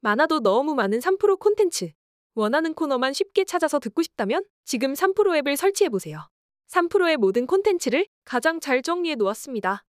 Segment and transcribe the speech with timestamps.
[0.00, 1.90] 많아도 너무 많은 3프로 콘텐츠.
[2.34, 6.28] 원하는 코너만 쉽게 찾아서 듣고 싶다면 지금 3프로 앱을 설치해보세요.
[6.70, 9.84] 3프로의 모든 콘텐츠를 가장 잘 정리해 놓았습니다.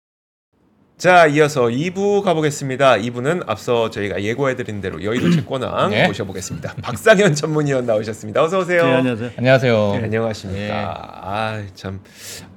[0.97, 2.97] 자, 이어서 2부 가보겠습니다.
[2.97, 6.07] 2부는 앞서 저희가 예고해드린 대로 여의도 채권왕 네.
[6.07, 6.75] 모셔보겠습니다.
[6.81, 8.43] 박상현 전문위원 나오셨습니다.
[8.43, 8.83] 어서 오세요.
[8.83, 9.31] 네, 안녕하세요.
[9.37, 9.91] 안녕하세요.
[9.93, 10.61] 네, 안녕하십니까.
[10.61, 10.71] 예.
[10.71, 12.01] 아, 참.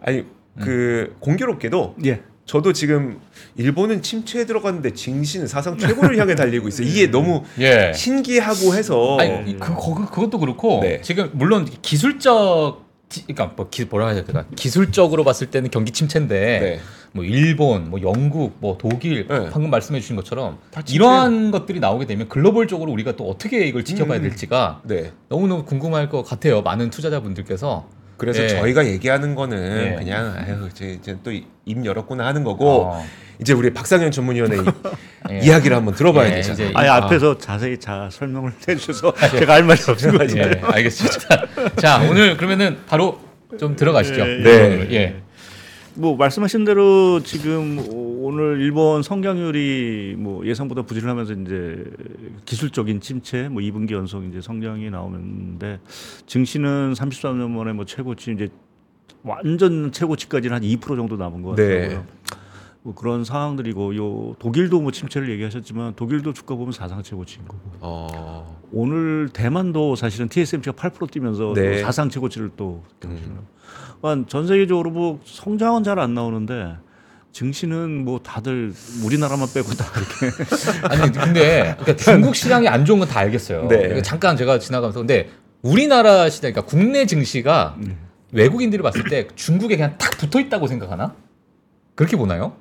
[0.01, 0.25] 아니,
[0.61, 2.23] 그 공교롭게도 예.
[2.53, 3.19] 저도 지금
[3.57, 6.87] 일본은 침체에 들어갔는데 증시는 사상 최고를 향해 달리고 있어요.
[6.87, 7.95] 이게 너무 예.
[7.95, 11.01] 신기하고 해서 아니 그 거, 그것도 그렇고 네.
[11.01, 16.59] 지금 물론 기술적 지- 그러니까 뭐 기, 뭐라 해야 될까 기술적으로 봤을 때는 경기 침체인데
[16.61, 16.81] 네.
[17.13, 19.49] 뭐 일본, 뭐 영국, 뭐 독일 네.
[19.51, 20.59] 방금 말씀해 주신 것처럼.
[20.91, 24.25] 이러한 것들이 나오게 되면 글로벌적으로 우리가 또 어떻게 이걸 지켜봐야 음.
[24.25, 25.13] 될지가 네.
[25.31, 26.61] 너무너무 궁금할 것 같아요.
[26.61, 27.89] 많은 투자자분들께서
[28.23, 28.49] 그래서 예.
[28.51, 29.97] 저희가 얘기하는 거는 예.
[29.99, 33.05] 그냥 아유 이제, 이제 또입 열었구나 하는 거고 어,
[33.41, 34.63] 이제 우리 박상현 전문위원의 이-
[35.33, 35.39] 예.
[35.41, 36.71] 이야기를 한번 들어봐야 예, 되잖아요.
[36.75, 36.95] 아니 아.
[36.99, 40.39] 앞에서 자세히 자 설명을 해주셔서 제가 할 말이 없는 거죠.
[40.39, 41.47] 예, 알겠습니다.
[41.81, 43.19] 자, 오늘 그러면은 바로
[43.59, 44.21] 좀 들어가시죠.
[44.21, 44.43] 예, 예.
[44.45, 44.89] 네.
[44.93, 45.22] 예.
[45.95, 51.85] 뭐 말씀하신 대로 지금 오- 오늘 일본 성장률이 뭐 예상보다 부진하면서 이제
[52.47, 55.81] 기술적인 침체, 뭐 2분기 연속 이제 성장이 나오는데
[56.27, 58.49] 증시는 33년 만에 뭐 최고치 이제
[59.23, 61.81] 완전 최고치까지는 한 2% 정도 남은 것 네.
[61.89, 62.07] 같아요.
[62.85, 68.61] 뭐 그런 상황들이고 요 독일도 뭐 침체를 얘기하셨지만 독일도 주가 보면 사상 최고치인 거고 어.
[68.73, 71.77] 오늘 대만도 사실은 TSMC가 8% 뛰면서 네.
[71.79, 73.09] 또 사상 최고치를 또 음.
[73.11, 73.37] 경신을.
[74.01, 76.75] 그러니까 전 세계적으로 뭐 성장은 잘 안 나오는데
[77.31, 80.37] 증시는 뭐 다들 우리나라만 빼고 다 이렇게
[80.89, 83.69] 아니 근데 그러니까 중국 시장이 안 좋은 건 다 알겠어요.
[83.69, 83.77] 네.
[83.79, 85.31] 그러니까 잠깐 제가 지나가면서 근데
[85.63, 87.97] 우리나라 시장, 그러니까 국내 증시가 네.
[88.33, 91.15] 외국인들이 봤을 때 중국에 그냥 탁 붙어 있다고 생각하나?
[91.95, 92.55] 그렇게 보나요?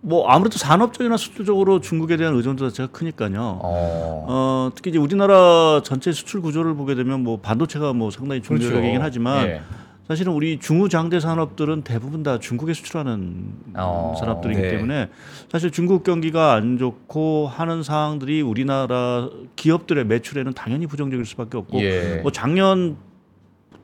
[0.00, 3.60] 뭐 아무래도 산업적이나 수출적으로 중국에 대한 의존도 자체가 크니까요.
[3.62, 4.26] 어.
[4.28, 9.46] 어, 특히 이제 우리나라 전체 수출 구조를 보게 되면 뭐 반도체가 뭐 상당히 중요하긴 하지만
[9.48, 9.60] 예.
[10.06, 14.70] 사실은 우리 중후장대 산업들은 대부분 다 중국에 수출하는 어, 산업들이기 네.
[14.70, 15.08] 때문에
[15.50, 22.20] 사실 중국 경기가 안 좋고 하는 상황들이 우리나라 기업들의 매출에는 당연히 부정적일 수밖에 없고 예.
[22.22, 22.96] 뭐 작년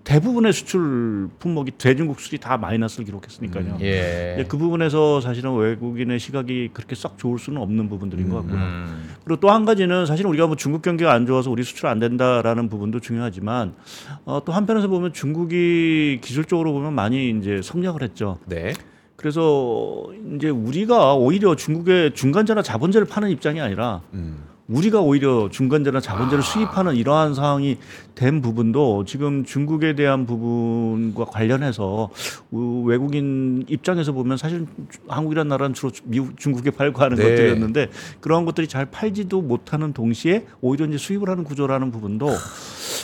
[0.04, 3.78] 대부분의 수출 품목이 대중국 수출이 다 마이너스를 기록했으니까요.
[3.82, 4.34] 예.
[4.36, 8.56] 이제 그 부분에서 사실은 외국인의 시각이 그렇게 썩 좋을 수는 없는 부분들인 것 같고요.
[8.56, 9.10] 음.
[9.24, 12.68] 그리고 또 한 가지는 사실 우리가 뭐 중국 경기가 안 좋아서 우리 수출 안 된다라는
[12.68, 13.74] 부분도 중요하지만
[14.24, 18.38] 어, 또 한편에서 보면 중국이 기술적으로 보면 많이 이제 성장을 했죠.
[18.46, 18.72] 네.
[19.16, 24.38] 그래서 이제 우리가 오히려 중국의 중간재나 자본재를 파는 입장이 아니라 음.
[24.68, 27.78] 우리가 오히려 중간재나 자본재를 수입하는 이러한 상황이
[28.14, 32.10] 된 부분도 지금 중국에 대한 부분과 관련해서
[32.50, 34.66] 우- 외국인 입장에서 보면 사실
[35.08, 37.22] 한국이라는 나라는 주로 미국, 중국에 팔고 하는 네.
[37.22, 37.88] 것들이었는데
[38.20, 42.28] 그런 것들이 잘 팔지도 못하는 동시에 오히려 이제 수입을 하는 구조라는 부분도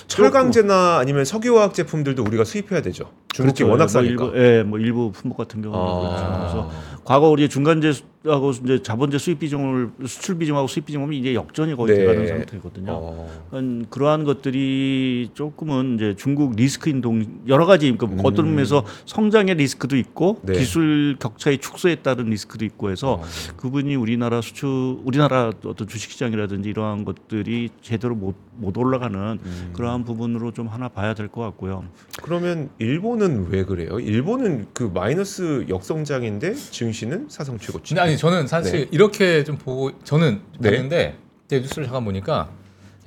[0.06, 3.10] 철강제나 아니면 석유화학 제품들도 우리가 수입해야 되죠.
[3.32, 3.70] 중국이 그렇죠.
[3.70, 4.24] 워낙 뭐 싸니까.
[4.24, 6.38] 일부, 예, 뭐 일부 품목 같은 경우는 그렇죠.
[6.38, 6.70] 그래서
[7.04, 12.00] 과거 우리 중간재하고 이제 자본재 수입 비중을 수출 비중하고 수입 비중은 이제 역전이 거의 네.
[12.04, 12.90] 돼가는 상태거든요.
[12.92, 13.30] 어.
[13.54, 14.97] 음, 그러한 것들이
[15.34, 20.54] 조금은 이제 중국 리스크 인 동 여러 가지 그 어떤 의미에서 성장의 리스크도 있고 네.
[20.54, 23.22] 기술 격차의 축소에 따른 리스크도 있고 해서
[23.56, 24.68] 그분이 우리나라 수출
[25.04, 29.38] 우리나라 어떤 주식 시장이라든지 이러한 것들이 제대로 못, 못 올라가는
[29.72, 31.84] 그러한 부분으로 좀 하나 봐야 될 것 같고요.
[32.22, 34.00] 그러면 일본은 왜 그래요?
[34.00, 37.98] 일본은 그 마이너스 역성장인데 증시는 사상 최고치.
[38.00, 38.88] 아니 저는 사실 네.
[38.90, 40.70] 이렇게 좀 보고 저는 네.
[40.70, 42.50] 봤는데 제 뉴스를 잠깐 보니까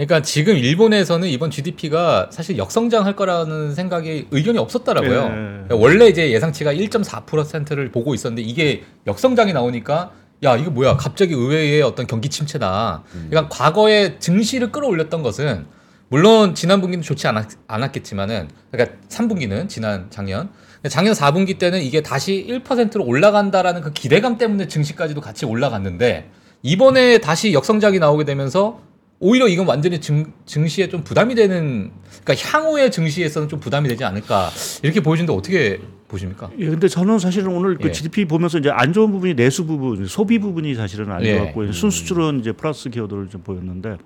[0.06, 5.30] 그러니까 지금 일본에서는 이번 GDP가 사실 역성장 할 거라는 생각이 의견이 없었더라고요.
[5.30, 5.36] 네.
[5.36, 10.12] 그러니까 원래 이제 예상치가 1.4%를 보고 있었는데 이게 역성장이 나오니까
[10.44, 13.04] 야 이거 뭐야 갑자기 의외의 어떤 경기 침체다.
[13.30, 15.68] 그러니까 과거에 증시를 끌어올렸던 것은
[16.10, 20.50] 물론 지난 분기는 좋지 않았, 않았 겠지만은 그러니까 3분기는 지난 작년
[20.90, 26.32] 작년 4분기 때는 이게 다시 1%로 올라간다라는 그 기대감 때문에 증시까지도 같이 올라갔는데
[26.64, 28.80] 이번에 다시 역성장이 나오게 되면서
[29.22, 31.92] 오히려 이건 완전히 증, 증시에 좀 부담이 되는
[32.24, 34.50] 그러니까 향후의 증시에서는 좀 부담이 되지 않을까
[34.82, 36.50] 이렇게 보여지는데 어떻게 보십니까?
[36.58, 37.92] 예, 근데 저는 사실은 오늘 그 예.
[37.92, 41.38] GDP 보면서 이제 안 좋은 부분이 내수 부분, 소비 부분이 사실은 안 예.
[41.38, 43.98] 좋았고 순수출은 이제 플러스 기여도를 좀 보였는데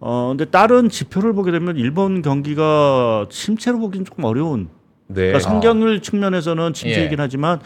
[0.00, 4.68] 어 근데 다른 지표를 보게 되면 일본 경기가 침체로 보기는 조금 어려운
[5.08, 5.14] 네.
[5.26, 7.22] 그러니까 성장률 측면에서는 침체이긴 예.
[7.22, 7.60] 하지만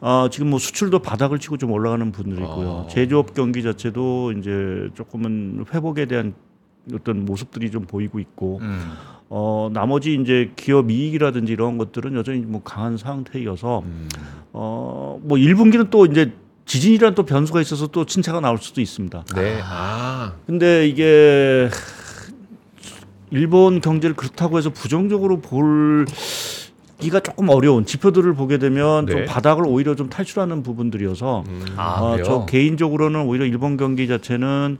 [0.00, 2.84] 어, 지금 뭐 수출도 바닥을 치고 좀 올라가는 분들이 있고요.
[2.86, 2.88] 아.
[2.90, 6.34] 제조업 경기 자체도 이제 조금은 회복에 대한
[6.94, 8.92] 어떤 모습들이 좀 보이고 있고 음.
[9.28, 14.08] 어 나머지 이제 기업 이익이라든지 이런 것들은 여전히 뭐 강한 상태여서 음.
[14.52, 16.32] 어 뭐 1분기는 또 이제
[16.66, 19.24] 지진이란 또 변수가 있어서 또 침체가 나올 수도 있습니다.
[19.34, 19.60] 네.
[19.62, 20.32] 아.
[20.46, 21.68] 근데 이게
[23.30, 26.06] 일본 경제를 그렇다고 해서 부정적으로 볼
[27.00, 29.24] 기가 조금 어려운 지표들을 보게 되면 좀 네.
[29.24, 31.64] 바닥을 오히려 좀 탈출하는 부분들이어서 음.
[31.76, 32.22] 아, 어?
[32.22, 34.78] 저 개인적으로는 오히려 일본 경기 자체는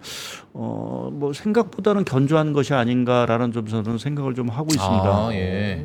[0.52, 5.04] 어, 뭐 생각보다는 견조한 것이 아닌가라는 좀 저는 생각을 좀 하고 있습니다.
[5.04, 5.84] 아, 예.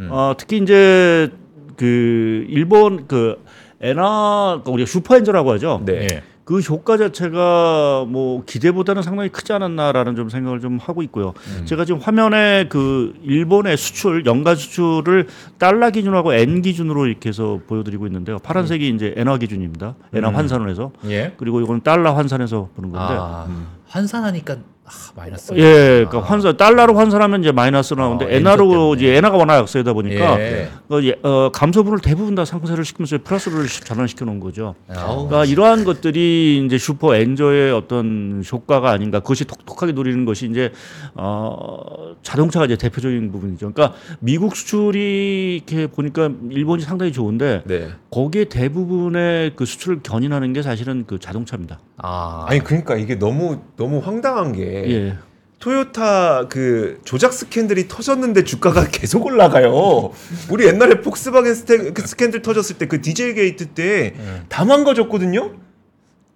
[0.00, 0.08] 음.
[0.10, 1.30] 어, 특히 이제
[1.76, 3.36] 그 일본 그
[3.80, 5.82] 에나 우리가 슈퍼엔저라고 하죠.
[5.84, 6.22] 네.
[6.48, 6.54] 예.
[6.58, 11.34] 그 효과 자체가 뭐 기대보다는 상당히 크지 않았나라는 좀 생각을 좀 하고 있고요.
[11.58, 11.66] 음.
[11.66, 15.26] 제가 지금 화면에 그 일본의 수출 연간 수출을
[15.58, 18.38] 달러 기준하고 엔 기준으로 이렇게 해서 보여드리고 있는데요.
[18.38, 19.94] 파란색이 이제 엔화 기준입니다.
[20.14, 20.36] 엔화 음.
[20.36, 21.34] 환산을 해서 예.
[21.36, 23.14] 그리고 이거는 달러 환산해서 보는 건데.
[23.18, 23.46] 아,
[23.86, 24.56] 환산하니까
[24.88, 25.52] 아, 마이너스.
[25.54, 26.22] 예, 그러니까 아.
[26.22, 29.16] 환산 달러로 환산하면 이제 마이너스 나오는데 어, 엔화로 이제.
[29.16, 30.70] 엔화가 워낙 약세다 보니까 예.
[30.88, 34.74] 어, 예, 어, 감소분을 대부분 다 상쇄를 시키면서 플러스를 전환시켜 놓은 거죠.
[34.88, 39.20] 아우, 그러니까 이러한 것들이 이제 슈퍼 엔저의 어떤 효과가 아닌가.
[39.20, 40.72] 그것이 톡톡하게 누리는 것이 이제
[41.14, 43.72] 어 자동차가 이제 대표적인 부분이죠.
[43.72, 47.88] 그러니까 미국 수출이 이렇게 보니까 일본이 상당히 좋은데 네.
[48.10, 51.78] 거기에 대부분의 그 수출을 견인하는 게 사실은 그 자동차입니다.
[51.98, 55.18] 아, 아니 그러니까 이게 너무 너무 황당한 게 예.
[55.58, 60.12] 토요타 그 조작 스캔들이 터졌는데 주가가 계속 올라가요.
[60.50, 64.42] 우리 옛날에 폭스바겐 스테, 그 스캔들 터졌을 때 그 디젤 게이트 때 예.
[64.48, 65.54] 다 망가졌거든요.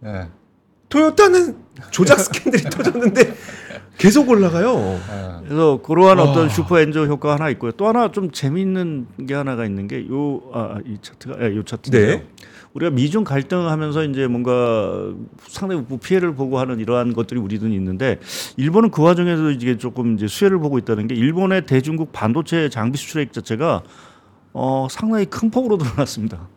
[0.07, 0.29] 예.
[0.89, 1.57] 토요타는
[1.91, 3.33] 조작 스캔들이 터졌는데
[3.97, 4.99] 계속 올라가요.
[5.11, 5.45] 예.
[5.47, 6.25] 그래서 그러한 와.
[6.25, 7.71] 어떤 슈퍼 엔저 효과가 하나 있고요.
[7.73, 12.17] 또 하나 좀 재미있는 게 하나가 있는 게 요 아 이 차트가 예, 요 차트인데요.
[12.17, 12.27] 네.
[12.75, 15.13] 우리가 미중 갈등하면서 이제 뭔가
[15.47, 18.19] 상당히 뭐 피해를 보고 하는 이러한 것들이 우리는 있는데
[18.57, 23.33] 일본은 그 와중에도 이게 조금 이제 수혜를 보고 있다는 게 일본의 대중국 반도체 장비 수출액
[23.33, 23.83] 자체가
[24.55, 26.49] 어 상당히 큰 폭으로 늘어났습니다.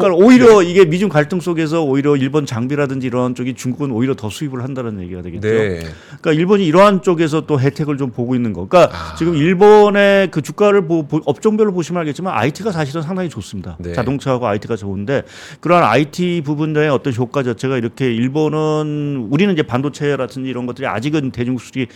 [0.00, 4.62] 그러니까 오히려 이게 미중 갈등 속에서 오히려 일본 장비라든지 이런 쪽이 중국은 오히려 더 수입을
[4.62, 5.48] 한다는 얘기가 되겠죠.
[5.48, 5.80] 네.
[6.06, 8.66] 그러니까 일본이 이러한 쪽에서 또 혜택을 좀 보고 있는 거.
[8.66, 9.14] 그러니까 아.
[9.16, 13.76] 지금 일본의 그 주가를 보, 보- 업종별로 보시면 알겠지만 IT가 사실은 상당히 좋습니다.
[13.78, 13.94] 네.
[13.94, 15.22] 자동차하고 IT가 좋은데
[15.60, 21.60] 그러한 IT 부분의 어떤 효과 자체가 이렇게 일본은 우리는 이제 반도체라든지 이런 것들이 아직은 대중국
[21.62, 21.86] 수출이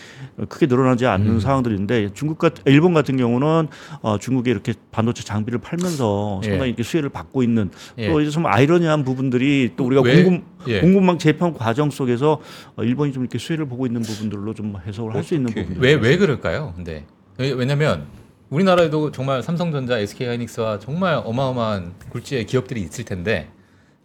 [0.49, 1.41] 크게 늘어나지 않는 음.
[1.41, 3.69] 상황들인데 중국 같 일본 같은 경우는
[4.01, 6.49] 어, 중국에 이렇게 반도체 장비를 팔면서 예.
[6.49, 7.90] 상당히 이렇게 수혜를 받고 있는 예.
[7.97, 10.23] 또 이제 좀 아이러니한 부분들이 또 우리가 왜?
[10.23, 10.81] 공급 예.
[10.81, 12.41] 공급망 재편 과정 속에서
[12.77, 15.65] 어, 일본이 좀 이렇게 수혜를 보고 있는 부분들로 좀 해석을 할 수 있는 어떻게.
[15.67, 15.83] 부분.
[15.83, 16.73] 왜, 왜 그럴까요?
[16.77, 17.05] 근데
[17.39, 18.07] 왜- 왜냐면
[18.51, 23.49] 우리나라에도 정말 삼성전자, SK하이닉스와 정말 어마어마한 굴지의 기업들이 있을 텐데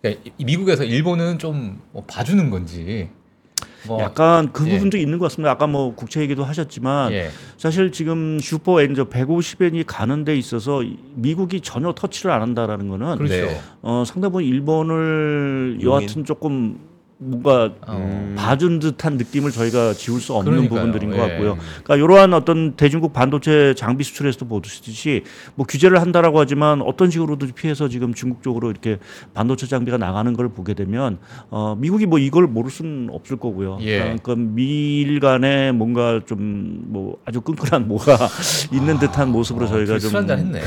[0.01, 3.09] 그러니까 이- 미국에서 일본은 좀 뭐 봐주는 건지
[3.87, 4.71] 뭐 약간 그 예.
[4.73, 5.51] 부분도 있는 것 같습니다.
[5.51, 7.29] 아까 뭐 국채 얘기도 하셨지만 예.
[7.57, 13.17] 사실 지금 슈퍼 엔저 150엔이 가는 데 있어서 이- 미국이 전혀 터치를 안 한다라는 거는
[13.17, 13.33] 그렇죠.
[13.33, 13.59] 네.
[13.81, 15.85] 어, 상당히 뭐 일본을 용인.
[15.87, 16.79] 여하튼 조금
[17.17, 17.95] 뭔가 어.
[17.95, 18.35] 음.
[18.37, 20.79] 봐준 듯한 느낌을 저희가 지울 수 없는 그러니까요.
[20.81, 21.29] 부분들인 것 예.
[21.29, 21.57] 같고요.
[21.83, 25.23] 그러니까 이러한 어떤 대중국 반도체 장비 수출에서도 보듯이
[25.55, 28.97] 뭐 규제를 한다라고 하지만 어떤 식으로도 피해서 지금 중국 쪽으로 이렇게
[29.33, 31.17] 반도체 장비가 나가는 걸 보게 되면
[31.49, 33.77] 어, 미국이 뭐 이걸 모를 수는 없을 거고요.
[33.81, 33.99] 예.
[33.99, 38.17] 그러니까 미일 간에 뭔가 좀 뭐 아주 끈끈한 뭐가
[38.71, 40.61] 있는 듯한 모습으로 저희가 좀, 했네.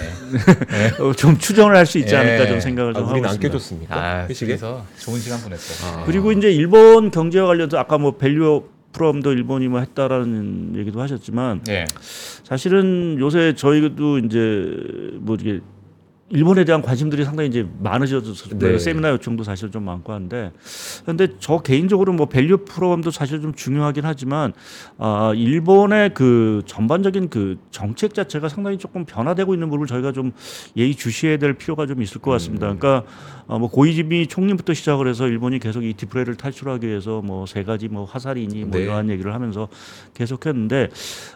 [1.00, 2.48] 어, 좀 추정을 할 수 있지 않을까 예.
[2.48, 3.48] 좀 생각을 아, 좀 하고 우리는 안 있습니다.
[3.52, 3.94] 깨졌습니까?
[3.96, 4.26] 아?
[4.26, 5.86] 그래서 좋은 시간 보냈어.
[6.00, 6.04] 아.
[6.04, 11.84] 그리고 이제 일본 경제와 관련해서 아까 뭐 밸류 프롬도 일본이 뭐 했다라는 얘기도 하셨지만 예.
[12.44, 14.72] 사실은 요새 저희도 이제
[15.20, 15.60] 뭐 이게
[16.30, 18.78] 일본에 대한 관심들이 상당히 이제 많으셔서 네.
[18.78, 20.52] 세미나 요청도 사실 좀 많고 한데
[21.04, 24.52] 근데 저 개인적으로 뭐 밸류 프로그램도 사실 좀 중요하긴 하지만
[24.98, 30.32] 아 일본의 그 전반적인 그 정책 자체가 상당히 조금 변화되고 있는 부분을 저희가 좀
[30.76, 32.66] 예의 주시해야 될 필요가 좀 있을 것 같습니다.
[32.66, 33.04] 그러니까
[33.46, 37.88] 어, 뭐 고이즈미 총리부터 시작을 해서 일본이 계속 이 디프레를 탈출하기 위해서 뭐 세 가지
[37.88, 38.84] 뭐 화살이니 뭐 네.
[38.84, 39.68] 이러한 얘기를 하면서
[40.14, 40.88] 계속했는데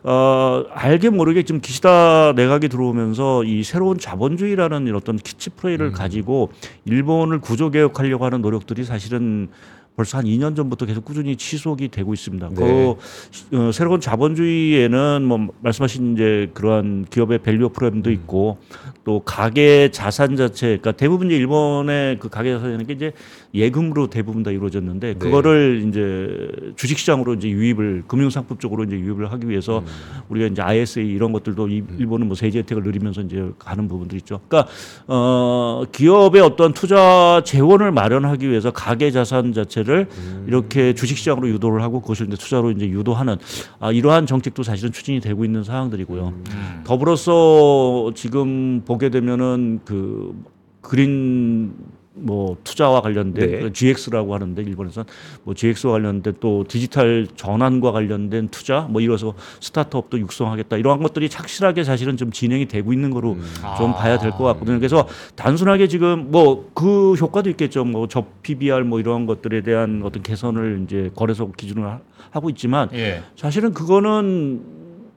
[0.05, 5.93] 어 알게 모르게 지금 기시다 내각이 들어오면서 이 새로운 자본주의라는 이런 어떤 키치프레이를 음.
[5.93, 6.51] 가지고
[6.85, 9.49] 일본을 구조 개혁하려고 하는 노력들이 사실은
[9.97, 12.49] 벌써 한 2년 전부터 계속 꾸준히 지속이 되고 있습니다.
[12.49, 12.55] 네.
[12.55, 18.15] 그 어, 새로운 자본주의에는 뭐 말씀하신 이제 그러한 기업의 value 프로그램도 음.
[18.15, 18.59] 있고
[19.05, 23.13] 또 가계 자산 자체, 그러니까 대부분 이제 일본의 그 가계 자산이라는 게 이제
[23.55, 25.19] 예금으로 대부분 다 이루어졌는데 네.
[25.19, 29.85] 그거를 이제 주식시장으로 이제 유입을 금융상품 쪽으로 이제 유입을 하기 위해서 음.
[30.31, 34.41] 우리가 이제 ISA 이런 것들도 이- 일본은 뭐 세제 혜택을 누리면서 이제 가는 부분들이 있죠.
[34.49, 34.71] 그러니까
[35.07, 40.45] 어 기업의 어떤 투자 재원을 마련하기 위해서 가계 자산 자체를 음.
[40.49, 43.37] 이렇게 주식시장으로 유도를 하고 그것을 이제 투자로 이제 유도하는
[43.81, 46.29] 아 이러한 정책도 사실은 추진이 되고 있는 상황들이고요.
[46.29, 46.81] 음.
[46.85, 50.35] 더불어서 지금 보게 되면은 그
[50.81, 51.73] 그린
[52.15, 53.61] 뭐 투자와 관련된 네.
[53.61, 55.07] 그 GX라고 하는데 일본에서는
[55.45, 61.85] 뭐 GX와 관련된 또 디지털 전환과 관련된 투자 뭐 이래서 스타트업도 육성하겠다 이러한 것들이 착실하게
[61.85, 63.37] 사실은 좀 진행이 되고 있는 거로
[63.79, 63.95] 좀 아.
[63.95, 64.79] 봐야 될 것 같거든요.
[64.79, 67.85] 그래서 단순하게 지금 뭐 그 효과도 있겠죠.
[67.85, 72.01] 뭐저 PBR 뭐 이러한 것들에 대한 어떤 개선을 이제 거래소 기준으로 하-
[72.31, 73.23] 하고 있지만 예.
[73.37, 74.61] 사실은 그거는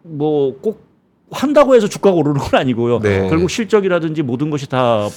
[0.04, 0.85] 뭐꼭
[1.32, 3.00] 한다고 해서 주가가 오르는 건 아니고요.
[3.00, 3.28] 네.
[3.30, 5.08] 결국 실적이라든지 모든 것이 다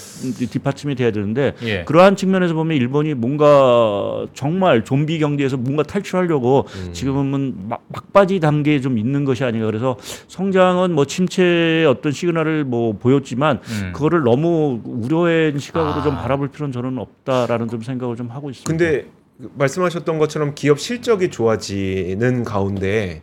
[0.51, 1.85] 뒷받침이 돼야 되는데 예.
[1.85, 6.93] 그러한 측면에서 보면 일본이 뭔가 정말 좀비 경제에서 뭔가 탈출하려고 음.
[6.93, 9.97] 지금은 막, 막바지 단계에 좀 있는 것이 아닌가 그래서
[10.29, 13.93] 성장은 뭐 침체의 어떤 시그널을 뭐 보였지만 음.
[13.93, 16.03] 그거를 너무 우려의 시각으로 아.
[16.03, 18.71] 좀 바라볼 필요는 저는 없다라는 좀 생각을 좀 하고 있습니다.
[18.71, 19.07] 근데
[19.57, 23.23] 말씀하셨던 것처럼 기업 실적이 좋아지는 가운데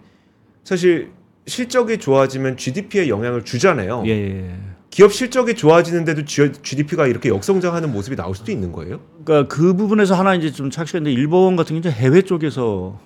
[0.64, 1.10] 사실
[1.48, 4.04] 실적이 좋아지면 GDP에 영향을 주잖아요.
[4.08, 4.56] 예, 예.
[4.90, 9.02] 기업 실적이 좋아지는데도 GDP가 이렇게 역성장하는 모습이 나올 수도 있는 거예요?
[9.26, 12.98] 그러니까 그 부분에서 하나 이제 좀 착시했는데 일본 같은 경우 는 해외 쪽에서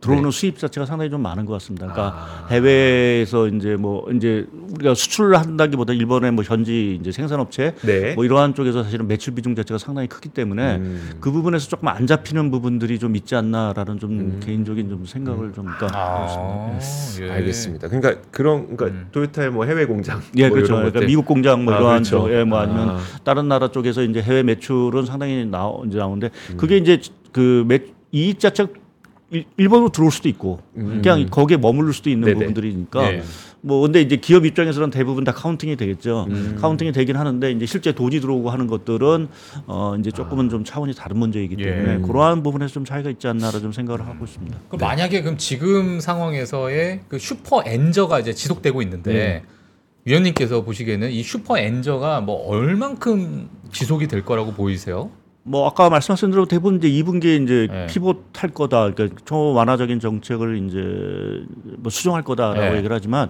[0.00, 0.30] 들어오는 네.
[0.30, 1.86] 수입 자체가 상당히 좀 많은 것 같습니다.
[1.86, 2.46] 그러니까 아.
[2.50, 8.14] 해외에서 이제 뭐 이제 우리가 수출을 한다기보다 일본의 뭐 현지 이제 생산업체 네.
[8.14, 11.10] 뭐 이러한 쪽에서 사실은 매출 비중 자체가 상당히 크기 때문에 음.
[11.20, 14.40] 그 부분에서 조금 안 잡히는 부분들이 좀 있지 않나라는 좀 음.
[14.42, 16.78] 개인적인 좀 생각을 좀 그러니까 아,
[17.20, 17.30] 예.
[17.30, 17.88] 알겠습니다.
[17.88, 19.08] 그러니까 그런 그러니까 음.
[19.12, 20.76] 토요타의 뭐 해외 공장 예, 뭐 그렇죠.
[20.76, 21.00] 그러니까.
[21.00, 22.26] 미국 공장 뭐 아, 이러한 그렇죠.
[22.26, 22.98] 쪽, 예, 뭐 아니면 아.
[23.22, 26.56] 다른 나라 쪽에서 이제 해외 매출은 상당히 나오 이제 나오는데 음.
[26.56, 27.00] 그게 이제
[27.32, 27.80] 그 매,
[28.12, 28.70] 이익 자체가
[29.30, 31.00] 일- 일본으로 들어올 수도 있고 음.
[31.02, 32.38] 그냥 거기에 머무를 수도 있는 네네.
[32.38, 33.22] 부분들이니까 예.
[33.62, 36.26] 뭐 근데 이제 기업 입장에서는 대부분 다 counting이 되겠죠.
[36.30, 36.56] 음.
[36.60, 39.28] counting이 되긴 하는데 이제 실제 돈이 들어오고 하는 것들은
[39.66, 41.64] 어 이제 조금은 좀 차원이 다른 문제이기 예.
[41.64, 44.56] 때문에 그러한 부분에서 좀 차이가 있지 않나라 좀 생각을 하고 있습니다.
[44.68, 49.42] 그럼 만약에 그럼 지금 상황에서의 그 슈퍼 엔저가 이제 지속되고 있는데 네.
[50.06, 55.10] 위원님께서 보시기에는 이 슈퍼 엔저가 뭐 얼만큼 지속이 될 거라고 보이세요?
[55.50, 57.86] 뭐 아까 말씀하신 대로 대부분 이제 2분기에 이제 네.
[57.86, 58.92] 피봇 할 거다.
[58.92, 61.44] 그러니까 초완화적인 정책을 이제
[61.78, 62.76] 뭐 수정할 거다라고 네.
[62.78, 63.28] 얘기를 하지만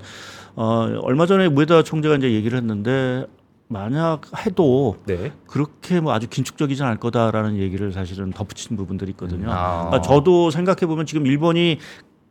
[0.55, 3.25] 어 얼마 전에 우에다 총재가 이제 얘기를 했는데
[3.69, 5.33] 만약 해도 네.
[5.47, 9.51] 그렇게 뭐 아주 긴축적이진 않을 거다라는 얘기를 사실은 덧붙인 부분들이 있거든요.
[9.51, 9.87] 아.
[9.87, 11.79] 그러니까 저도 생각해 보면 지금 일본이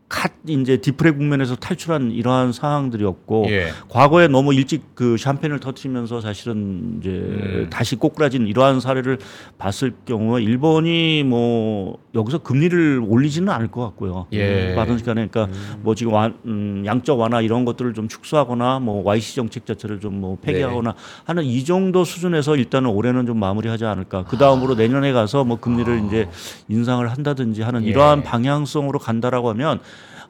[0.10, 3.70] 갓 이제 디프레 국면에서 탈출한 이러한 상황들이었고 예.
[3.90, 7.68] 과거에 너무 일찍 그 샴페인을 터트리면서 사실은 이제 음.
[7.70, 9.20] 다시 꼬꾸라진 이러한 사례를
[9.58, 14.28] 봤을 경우에 일본이 뭐 여기서 금리를 올리지는 않을 것 같고요.
[14.34, 14.74] 예.
[14.76, 19.36] 빠른 시간에 그러니까 뭐 지금 완, 음, 양적 완화 이런 것들을 좀 축소하거나 뭐 YC
[19.36, 24.26] 정책 자체를 좀 뭐 폐기하거나 하는 이 정도 수준에서 일단은 올해는 좀 마무리하지 않을까.
[24.26, 26.28] 그 다음으로 내년에 가서 뭐 금리를 이제
[26.68, 27.90] 인상을 한다든지 하는 예.
[27.90, 29.80] 이러한 방향성으로 간다라고 하면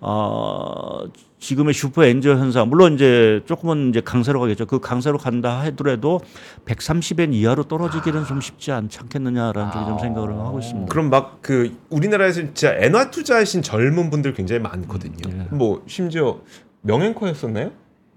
[0.01, 1.01] 어,
[1.39, 4.65] 지금의 슈퍼 엔저 현상 물론 이제 조금은 이제 강세로 가겠죠.
[4.65, 6.21] 그 강세로 간다 하더라도
[6.65, 10.89] 130엔 이하로 떨어지기는 좀 쉽지 않지 않겠느냐라는 쪽에 좀 생각을 하고 있습니다.
[10.91, 15.15] 그럼 막 그 우리나라에서 진짜 엔화 투자하신 젊은 분들 굉장히 많거든요.
[15.29, 15.47] 예.
[15.55, 16.39] 뭐 심지어
[16.81, 17.71] 명행커였었나요?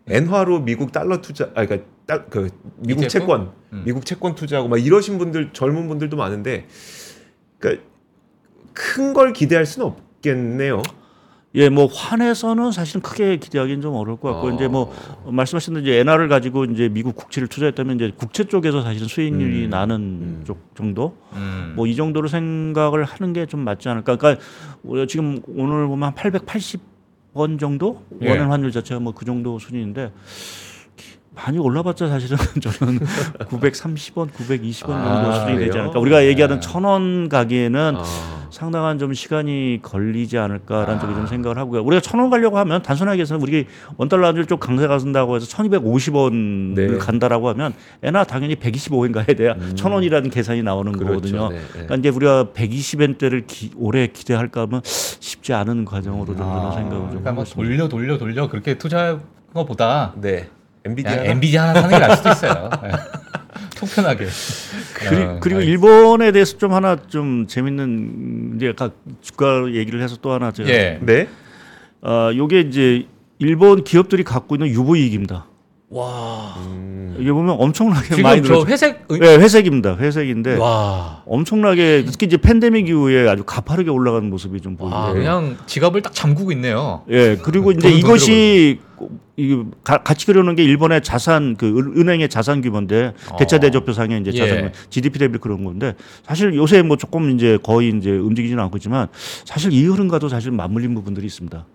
[0.08, 2.48] 엔화로 미국 달러 투자, 아 그러니까 딸, 그
[2.78, 3.08] 미국?
[3.08, 3.82] 채권, 음.
[3.86, 6.66] 미국 채권 투자하고 막 이러신 분들 젊은 분들도 많은데,
[7.60, 7.84] 그러니까
[8.74, 10.82] 큰 걸 기대할 수는 없겠네요.
[11.54, 14.50] 예, 뭐 환에서는 사실은 크게 기대하기는 좀 어려울 것 같고 어.
[14.52, 14.90] 이제 뭐
[15.26, 19.70] 말씀하신 대로 이제 엔화를 가지고 이제 미국 국채를 투자했다면 이제 국채 쪽에서 사실은 수익률이 음.
[19.70, 20.42] 나는 음.
[20.46, 21.74] 쪽 정도 음.
[21.76, 24.16] 뭐이 정도로 생각을 하는 게 좀 맞지 않을까.
[24.16, 24.42] 그러니까
[25.08, 28.30] 지금 오늘 보면 한 880원 정도 예.
[28.30, 30.10] 원화 환율 자체가 뭐 그 정도 수준인데
[31.34, 32.98] 많이 올라봤자 사실은 저는
[33.48, 35.78] 930원, 920원 정도 아, 수준이 되지?
[35.78, 35.98] 않을까.
[35.98, 36.60] 우리가 얘기하는 네.
[36.60, 38.04] 천원 가기에는 아.
[38.50, 41.82] 상당한 좀 시간이 걸리지 않을까라는 쪽에 좀 생각을 하고요.
[41.82, 46.74] 우리가 천 원 가려고 하면 단순하게 해서 우리 원달러 환율 쪽 강세가 쓴다고 해서 1250원을
[46.74, 46.98] 네.
[46.98, 47.72] 간다라고 하면
[48.02, 49.72] 애나 당연히 125엔 가야 돼야 음.
[49.74, 51.48] 천 원이라는 계산이 나오는 거거든요.
[51.48, 51.62] 네, 네.
[51.72, 56.90] 그러니까 이제 우리가 120엔대를 기, 올해 기대할까 하면 쉽지 않은 과정으로 좀 저는 아, 생각을
[56.90, 57.88] 좀 그러니까 하고 뭐 있습니다.
[57.88, 59.22] 돌려 돌려 돌려 그렇게 투자한
[59.54, 60.50] 것보다 네.
[60.84, 61.10] 엔비디아.
[61.12, 62.70] 그냥 엔비디아 하나 사는 게 나을 수도 있어요.
[62.84, 62.90] 예.
[63.76, 64.26] 속 편하게.
[64.94, 70.16] 그리, 어, 그리고 알겠- 일본에 대해서 좀 하나 좀 재밌는 이제 아까 주가 얘기를 해서
[70.22, 70.98] 또 하나 제가 예.
[71.02, 71.28] 네.
[72.02, 73.06] 어, 요게 이제
[73.38, 75.46] 일본 기업들이 갖고 있는 유보이익입니다.
[75.92, 76.54] 와.
[76.66, 77.16] 음.
[77.20, 78.70] 이게 보면 엄청나게 많이 지금 저 늘었죠.
[78.72, 79.96] 회색 의- 네, 회색입니다.
[79.96, 81.22] 회색인데 와.
[81.26, 84.94] 엄청나게 특히 이제 팬데믹 이후에 아주 가파르게 올라가는 모습이 좀 보이고.
[84.96, 87.02] 와, 그냥 지갑을 딱 잠그고 있네요.
[87.10, 88.80] 예, 그리고 이제 이것이
[89.36, 93.36] 이 가- 같이 그려놓은 게 일본의 자산 그 은- 은행의 자산 규모인데 어.
[93.36, 94.38] 대차 대조표상의 이제 예.
[94.38, 95.94] 자산 규모, GDP 대비 그런 건데
[96.24, 99.08] 사실 요새 뭐 조금 이제 거의 이제 움직이지는 않고 있지만
[99.44, 101.66] 사실 이 흐름과도 사실 맞물린 부분들이 있습니다.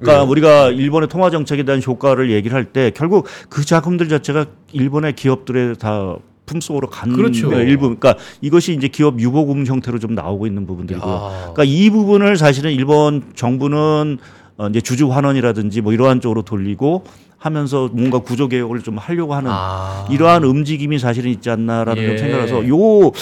[0.00, 0.30] 그러니까 왜요?
[0.30, 5.74] 우리가 일본의 통화 정책에 대한 효과를 얘기를 할 때 결국 그 자금들 자체가 일본의 기업들에
[5.74, 6.16] 다
[6.46, 7.52] 품속으로 간 그렇죠.
[7.60, 7.82] 일부.
[7.96, 11.12] 그러니까 이것이 이제 기업 유보금 형태로 좀 나오고 있는 부분들이고요.
[11.12, 11.30] 야.
[11.52, 14.18] 그러니까 이 부분을 사실은 일본 정부는
[14.56, 17.04] 어 이제 주주 환원이라든지 뭐 이러한 쪽으로 돌리고
[17.38, 20.06] 하면서 뭔가 구조 개혁을 좀 하려고 하는 아.
[20.10, 22.08] 이러한 움직임이 사실은 있지 않나라는 예.
[22.08, 23.12] 좀 생각해서 요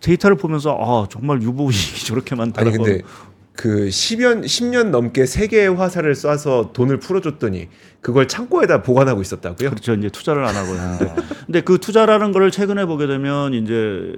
[0.00, 3.00] 데이터를 보면서 아 정말 유보 이익이 저렇게 아니 많다고 근데
[3.56, 7.68] 그 10년 10년 넘게 세 개의 화살을 쏴서 돈을 풀어줬더니
[8.00, 9.70] 그걸 창고에다 보관하고 있었다고요?
[9.70, 11.14] 그렇죠 이제 투자를 안 하고 있는데
[11.46, 14.12] 근데 그 투자라는 거를 최근에 보게 되면 이제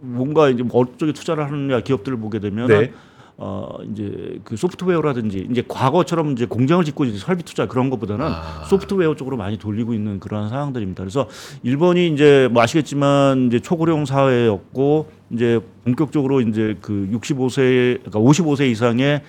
[0.00, 2.92] 뭔가 이제 어쪽에 투자를 하느냐 기업들을 보게 되면 네.
[3.36, 8.64] 어 이제 그 소프트웨어라든지 이제 과거처럼 이제 공장을 짓고 이제 설비 투자 그런 것보다는 아.
[8.70, 11.02] 소프트웨어 쪽으로 많이 돌리고 있는 그러한 상황들입니다.
[11.02, 11.28] 그래서
[11.64, 19.22] 일본이 이제 뭐 아시겠지만 이제 초고령 사회였고 이제 본격적으로 이제 그 65세 그러니까 55세 이상의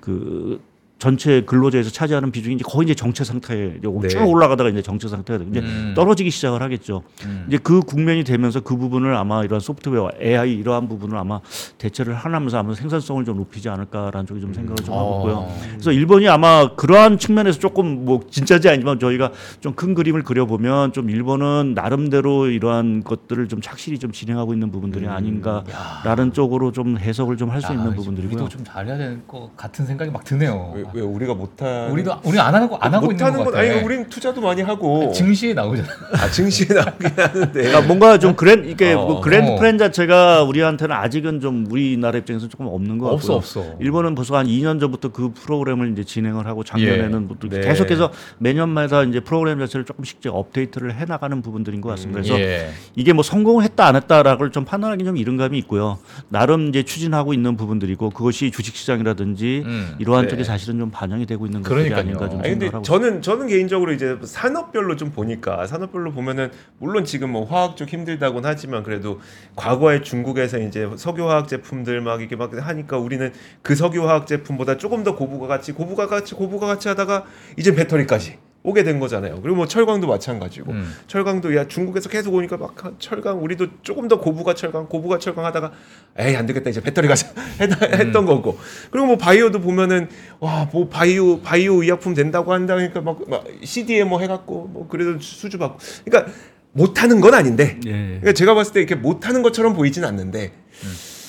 [0.00, 0.60] 그
[1.02, 4.06] 전체 근로자에서 차지하는 비중이 이제 거의 이제 정체 상태에 이제 네.
[4.06, 5.94] 쭉 올라가다가 이제 정체 상태가 되고 이제 음.
[5.96, 7.02] 떨어지기 시작을 하겠죠.
[7.24, 7.44] 음.
[7.48, 11.40] 이제 그 국면이 되면서 그 부분을 아마 이런 소프트웨어, AI 이러한 부분을 아마
[11.78, 15.34] 대체를 하면서 아마 생산성을 좀 높이지 않을까라는 쪽에 좀 생각을 좀 하고 있고요.
[15.38, 15.60] 어.
[15.72, 21.10] 그래서 일본이 아마 그러한 측면에서 조금 뭐 진짜지 아니지만 저희가 좀 큰 그림을 그려보면 좀
[21.10, 27.50] 일본은 나름대로 이러한 것들을 좀 착실히 좀 진행하고 있는 부분들이 아닌가라는 쪽으로 좀 해석을 좀
[27.50, 28.36] 할수 야, 있는 부분들이고요.
[28.36, 30.74] 우리도 좀 잘해야 될 것 같은 생각이 막 드네요.
[30.94, 33.58] 왜, 왜 우리가 못한 우리도 우리 안 하는 거안 하고 있는 못하는 것 건 같아.
[33.72, 35.88] 아니 우린 투자도 많이 하고 증시에 나오잖아.
[36.12, 39.04] 아, 증시에 나오긴 하는데 그러니까 뭔가 좀 grand 이게 어.
[39.06, 39.56] 뭐 grand 어.
[39.56, 43.36] 플랜 자체가 우리한테는 아직은 좀 우리나라 입장에서 조금 없는 것 같고요.
[43.36, 43.74] 없어 없어.
[43.80, 47.60] 일본은 벌써 한 2년 전부터 그 프로그램을 이제 진행을 하고 작년에는 뭐또 네.
[47.60, 52.20] 계속해서 매년마다 이제 프로그램 자체를 조금씩 이제 업데이트를 해 나가는 부분들인 것 같습니다.
[52.22, 52.70] 그래서 예.
[52.96, 55.98] 이게 뭐 성공을 했다 안 했다라고 좀 판단하기 좀 이른 감이 있고요.
[56.28, 59.94] 나름 이제 추진하고 있는 부분들이고 그것이 주식시장이라든지 음.
[59.98, 60.28] 이러한 네.
[60.30, 62.00] 쪽에 사실은 좀 반영이 되고 있는 그러니까요.
[62.00, 67.30] 아닌가 좀 아니 근데 저는 저는 개인적으로 이제 산업별로 좀 보니까 산업별로 보면은 물론 지금
[67.30, 69.20] 뭐 화학 쪽 힘들다곤 하지만 그래도
[69.54, 75.14] 과거에 중국에서 이제 석유화학 제품들 막 이게 막 하니까 우리는 그 석유화학 제품보다 조금 더
[75.14, 79.40] 고부가 가치 고부가 가치 고부가 가치 하다가 이제 배터리까지 오게 된 거잖아요.
[79.42, 80.94] 그리고 뭐 철광도 마찬가지고 음.
[81.08, 85.72] 철강도 야 중국에서 계속 오니까 막 철강 우리도 조금 더 고부가 철강 고부가 철강 하다가
[86.18, 87.26] 에이 안 되겠다 이제 배터리 가자
[87.60, 88.56] 했- 했던 거고
[88.92, 94.04] 그리고 뭐 바이오도 보면은 와 뭐 바이오 바이오 의약품 된다고 한다 그러니까 막, 막 CD에
[94.04, 96.32] 뭐 해갖고 뭐 그래도 수주 받고 그러니까
[96.70, 97.90] 못하는 건 아닌데 예.
[97.90, 100.52] 그러니까 제가 봤을 때 이렇게 못하는 것처럼 보이진 않는데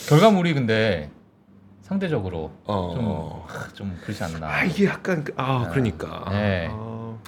[0.08, 1.10] 결과물이 근데
[1.82, 2.93] 상대적으로 어.
[2.96, 4.48] 좀, 하, 좀 그렇지 않나.
[4.48, 6.67] 아 이게 약간 그- 아 그러니까 네.
[6.72, 6.83] 아,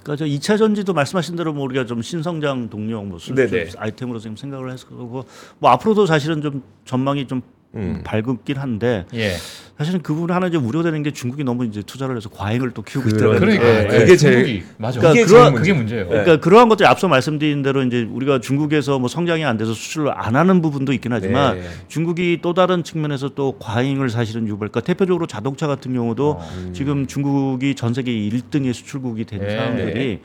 [0.06, 3.34] 그러니까 저 2차 전지도 말씀하신 대로 뭐 우리가 좀 신성장 동력 뭐 수.
[3.76, 5.26] 아이템으로 지금 생각을 해서 그러고
[5.58, 7.42] 뭐 앞으로도 사실은 좀 전망이 좀
[7.76, 8.02] 음.
[8.04, 9.34] 밝긴 한데 예.
[9.78, 13.10] 사실은 그 부분 하나 이제 우려되는 게 중국이 너무 이제 투자를 해서 과잉을 또 키우고
[13.10, 15.00] 그러- 있다는 그러니까 예, 예, 그게 제일- 중국이 맞아.
[15.02, 16.08] 그러니까 제일 그게 문제예요.
[16.08, 20.38] 그러니까 그러한 것들이 앞서 말씀드린 대로 이제 우리가 중국에서 뭐 성장이 안 돼서 수출을 안
[20.38, 21.68] 하는 부분도 있긴 하지만 네.
[21.90, 24.70] 중국이 또 다른 측면에서 또 과잉을 사실은 유발.
[24.70, 26.72] 그러니까 대표적으로 자동차 같은 경우도 어.
[26.74, 29.58] 지금 중국이 전 세계 1등의 수출국이 된 네.
[29.58, 30.22] 상황들이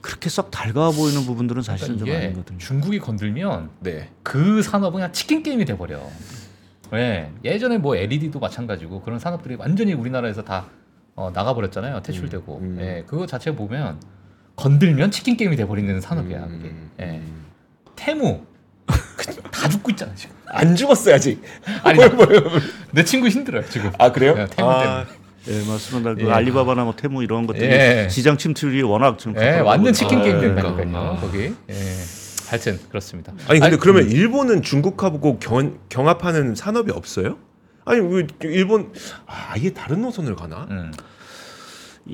[0.00, 2.58] 그렇게 썩 달가워 보이는 부분들은 사실은 좀 그러니까 이게 아니거든요.
[2.58, 4.10] 중국이 건들면 네.
[4.22, 5.98] 그 산업은 그냥 치킨 게임이 돼 버려.
[6.94, 7.30] 예.
[7.44, 10.66] 예전에 뭐 LED도 마찬가지고 그런 산업들이 완전히 우리나라에서 다
[11.14, 12.00] 어, 나가 버렸잖아요.
[12.02, 12.58] 퇴출되고.
[12.58, 12.78] 음, 음.
[12.80, 13.04] 예.
[13.06, 14.00] 그거 자체 보면
[14.56, 16.38] 건들면 치킨 게임이 돼 버리는 산업이야.
[16.44, 16.68] 음, 그게.
[16.68, 17.04] 음, 예.
[17.04, 17.44] 음.
[17.96, 18.40] 테무
[19.50, 20.34] 다 죽고 있잖아 지금.
[20.46, 21.40] 안 죽었어요 아직
[21.84, 21.98] 아니
[22.92, 23.90] 내 친구 힘들어요 지금.
[23.98, 24.34] 아 그래요?
[24.34, 25.06] 네, 테무 아,
[25.48, 26.14] 예, 맞습니다.
[26.14, 26.30] 그 예.
[26.32, 28.08] 알리바바나 뭐 테무 이런 것들이 예.
[28.10, 30.40] 시장 침투율이 워낙 좀 예, 완전 치킨 아, 게임.
[30.40, 30.96] 된다니까요.
[30.96, 31.16] 아.
[31.20, 31.54] 거기.
[31.70, 31.74] 예.
[32.52, 33.32] 하여튼 그렇습니다.
[33.48, 34.10] 아니 근데 그러면 음.
[34.10, 37.38] 일본은 중국하고 경, 경합하는 산업이 없어요?
[37.86, 38.92] 아니 왜 일본
[39.26, 40.66] 아, 아예 다른 노선을 가나?
[40.70, 40.92] 음.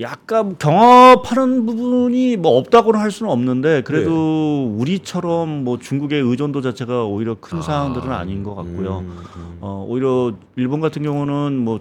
[0.01, 7.37] 약간 경합하는 부분이 뭐 없다고는 할 수는 없는데 그래도 우리처럼 뭐 중국의 의존도 자체가 오히려
[7.41, 8.99] 큰 상황들은 아닌 것 같고요.
[8.99, 9.59] 음, 음.
[9.61, 11.81] 어, 오히려 일본 같은 경우는 뭐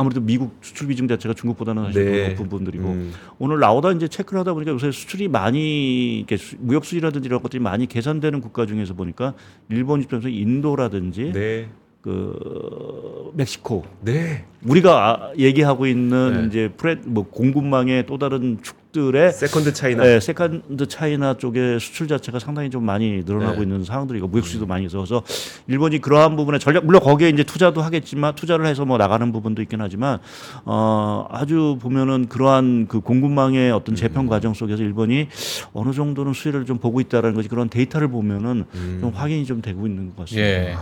[0.00, 2.28] 아무래도 미국 수출 비중 자체가 중국보다는 사실 더 네.
[2.30, 3.12] 높은 부분들이고 음.
[3.38, 7.62] 오늘 나오다 이제 체크를 하다 보니까 요새 수출이 많이 이렇게 수- 무역 수지라든지 이런 것들이
[7.62, 9.34] 많이 계산되는 국가 중에서 보니까
[9.68, 11.68] 일본 입장에서 인도라든지 네.
[12.00, 14.46] 그 멕시코 네.
[14.64, 16.46] 우리가 아- 얘기하고 있는 네.
[16.48, 20.02] 이제 프레 뭐 공급망의 또 다른 축 들의 second China.
[20.02, 23.62] 네, second China 쪽의 수출 자체가 상당히 좀 많이 늘어나고 네.
[23.62, 25.22] 있는 상황들이고 무역 수지도 많이 있어서
[25.68, 29.80] 일본이 그러한 부분에 전략 물론 거기에 이제 투자도 하겠지만 투자를 해서 뭐 나가는 부분도 있긴
[29.80, 30.18] 하지만
[30.64, 35.28] 어 아주 보면은 그러한 그 공급망의 어떤 재편 과정 속에서 일본이
[35.72, 38.98] 어느 정도는 수혜를 좀 보고 있다라는 것이 그런 데이터를 보면은 음.
[39.00, 40.48] 좀 확인이 좀 되고 있는 것 같습니다.
[40.48, 40.76] 예.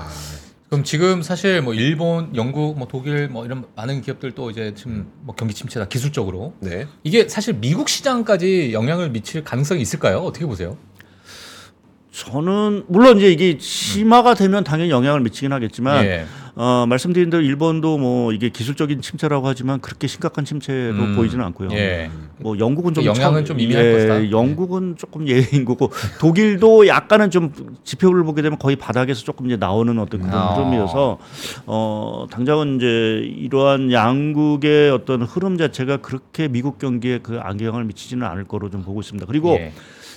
[0.68, 5.10] 그럼 지금 사실 뭐 일본, 영국, 뭐 독일 뭐 이런 많은 기업들 도 이제 지금
[5.22, 6.86] 뭐 경기 침체다 기술적으로 네.
[7.04, 10.18] 이게 사실 미국 시장까지 영향을 미칠 가능성이 있을까요?
[10.18, 10.76] 어떻게 보세요?
[12.10, 16.26] 저는 물론 이제 이게 심화가 되면 당연히 영향을 미치긴 하겠지만 예.
[16.60, 21.14] 어, 말씀드린 대로 일본도 뭐 이게 기술적인 침체라고 하지만 그렇게 심각한 침체로 음.
[21.14, 21.68] 보이지는 않고요.
[21.70, 22.10] 예.
[22.38, 24.30] 뭐 영국은 좀 영향은 참- 좀 미미할 예, 것이다.
[24.32, 27.52] 영국은 조금 예외인 거고 독일도 약간은 좀
[27.84, 30.54] 지표를 보게 되면 거의 바닥에서 조금 이제 나오는 어떤 그런 아.
[30.54, 31.18] 흐름이어서
[31.66, 32.86] 어 당장은 이제
[33.38, 39.00] 이러한 양국의 어떤 흐름 자체가 그렇게 미국 경기에 그 악영향을 미치지는 않을 거로 좀 보고
[39.00, 39.26] 있습니다.
[39.26, 39.72] 그리고 예.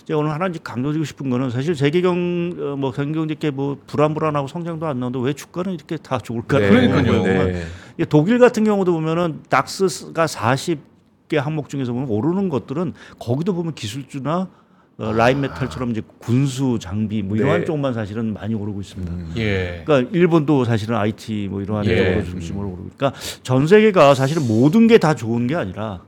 [0.06, 5.00] 제가 오늘 하나 강조드리고 싶은 거는 사실 세계경 어, 뭐 경경제께 뭐 불안불안하고 성장도 안
[5.00, 6.60] 나오는데 왜 주가는 이렇게 다 좋을까?
[6.60, 6.70] 네.
[6.70, 7.24] 그러니까요.
[7.24, 7.64] 네.
[7.96, 14.50] 이게 독일 같은 경우도 보면은 닥스가 40개 항목 중에서 보면 오르는 것들은 거기도 보면 기술주나
[14.98, 17.66] 어, 라인 메탈처럼 이제 군수 장비 뭐 이러한 네.
[17.66, 19.14] 쪽만 사실은 많이 오르고 있습니다.
[19.38, 19.84] 예.
[19.86, 21.96] 그러니까 일본도 사실은 IT 뭐 이러한 예.
[21.96, 26.02] 쪽으로 중심으로 오르고 그러니까 전 세계가 사실은 모든 게 다 좋은 게 아니라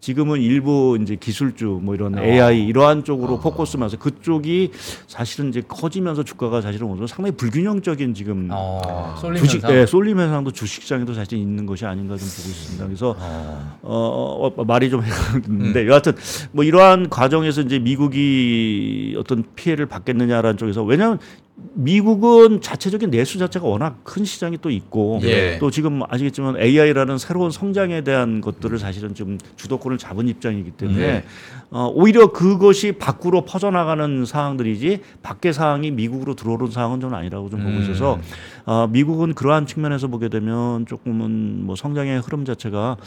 [0.00, 2.22] 지금은 일부 이제 기술주 뭐 이런 어.
[2.22, 4.70] AI 이러한 쪽으로 포커스면서 그쪽이
[5.06, 9.70] 사실은 이제 커지면서 주가가 사실은 오늘 상당히 불균형적인 지금 어, 쏠림 주식 현상.
[9.72, 12.86] 네, 쏠림 현상도 주식시장에도 사실 있는 것이 아닌가 좀 보고 있습니다.
[12.86, 13.78] 그래서 어.
[13.82, 15.88] 어, 어, 말이 좀 했는데 음.
[15.90, 16.12] 여하튼
[16.52, 21.18] 뭐 이러한 과정에서 이제 미국이 어떤 피해를 받겠느냐라는 쪽에서 왜냐하면
[21.56, 25.56] 미국은 자체적인 내수 자체가 워낙 큰 시장이 또 있고 예.
[25.58, 31.24] 또 지금 아시겠지만 AI라는 새로운 성장에 대한 것들을 사실은 좀 주도권을 잡은 입장이기 때문에 네.
[31.70, 37.72] 어, 오히려 그것이 밖으로 퍼져나가는 사항들이지 밖의 사항이 미국으로 들어오는 사항은 좀 아니라고 좀 보고
[37.72, 37.82] 음.
[37.82, 38.18] 있어서
[38.66, 42.98] 어, 미국은 그러한 측면에서 보게 되면 조금은 뭐 성장의 흐름 자체가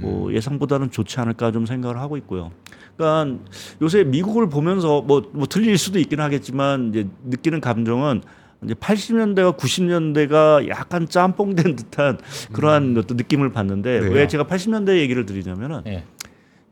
[0.00, 2.52] 뭐 예상보다는 좋지 않을까 좀 생각을 하고 있고요.
[2.96, 3.38] 그러니까
[3.82, 8.22] 요새 미국을 보면서 뭐, 뭐 틀릴 수도 있긴 하겠지만 이제 느끼는 감정 은
[8.64, 12.18] 이제 80년대와 90년대가 약간 짬뽕된 듯한
[12.52, 14.08] 그러한 어떤 느낌을 받는데 네.
[14.08, 16.04] 왜 제가 80년대 얘기를 드리냐면은 예.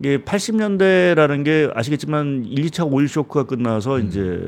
[0.00, 4.40] 이게 80년대라는 게 아시겠지만 1, 2차 오일 쇼크가 끝나서 이제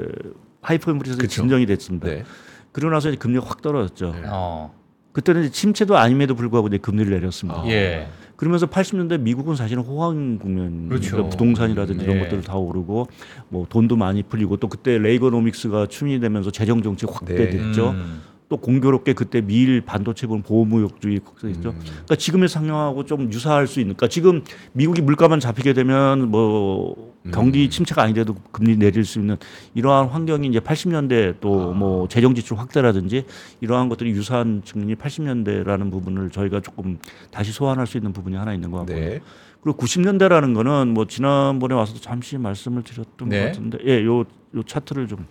[0.61, 1.29] 하이퍼 인플레이션이.
[1.29, 2.09] 진정이 됐습니다.
[2.09, 2.25] 네.
[2.73, 4.13] 그러고 나서 이제 금리가 확 떨어졌죠.
[4.13, 4.23] 네.
[4.27, 4.75] 어.
[5.13, 7.61] 그때는 이제 침체도 아님에도 불구하고 이제 금리를 내렸습니다.
[7.61, 7.67] 아.
[7.69, 8.09] 예.
[8.37, 11.13] 그러면서 80년대 미국은 사실은 호황 국면, 그렇죠.
[11.13, 12.21] 그러니까 부동산이라든지 이런 예.
[12.21, 13.09] 것들 다 오르고
[13.49, 17.91] 뭐 돈도 많이 풀리고 또 그때 레이거노믹스가 추진되면서 재정 정책 확대됐죠.
[17.91, 18.21] 음.
[18.49, 21.71] 또 공교롭게 그때 미일 반도체 보면 보호무역주의 국서있죠.
[21.71, 21.81] 음.
[21.81, 23.97] 그러니까 지금의 상황하고 좀 유사할 수 있는.
[23.97, 27.33] 그러니까 지금 미국이 물가만 잡히게 되면 뭐 음.
[27.33, 29.37] 경기 침체가 아니더라도 금리 내릴 수 있는
[29.75, 31.41] 이러한 환경이 이제 80년대 아.
[31.41, 33.25] 또뭐 재정 지출 확대라든지
[33.61, 36.99] 이러한 것들이 유사한 측면이 80년대라는 부분을 저희가 조금
[37.33, 38.97] 다시 소환할 수 있는 부분이 하나 있는 것 같고요.
[38.97, 39.21] 네.
[39.61, 43.41] 그리고 90년대라는 거는 뭐 지난번에 와서도 잠시 말씀을 드렸던 네.
[43.41, 45.27] 것 같은데 예, 요, 요 차트를 좀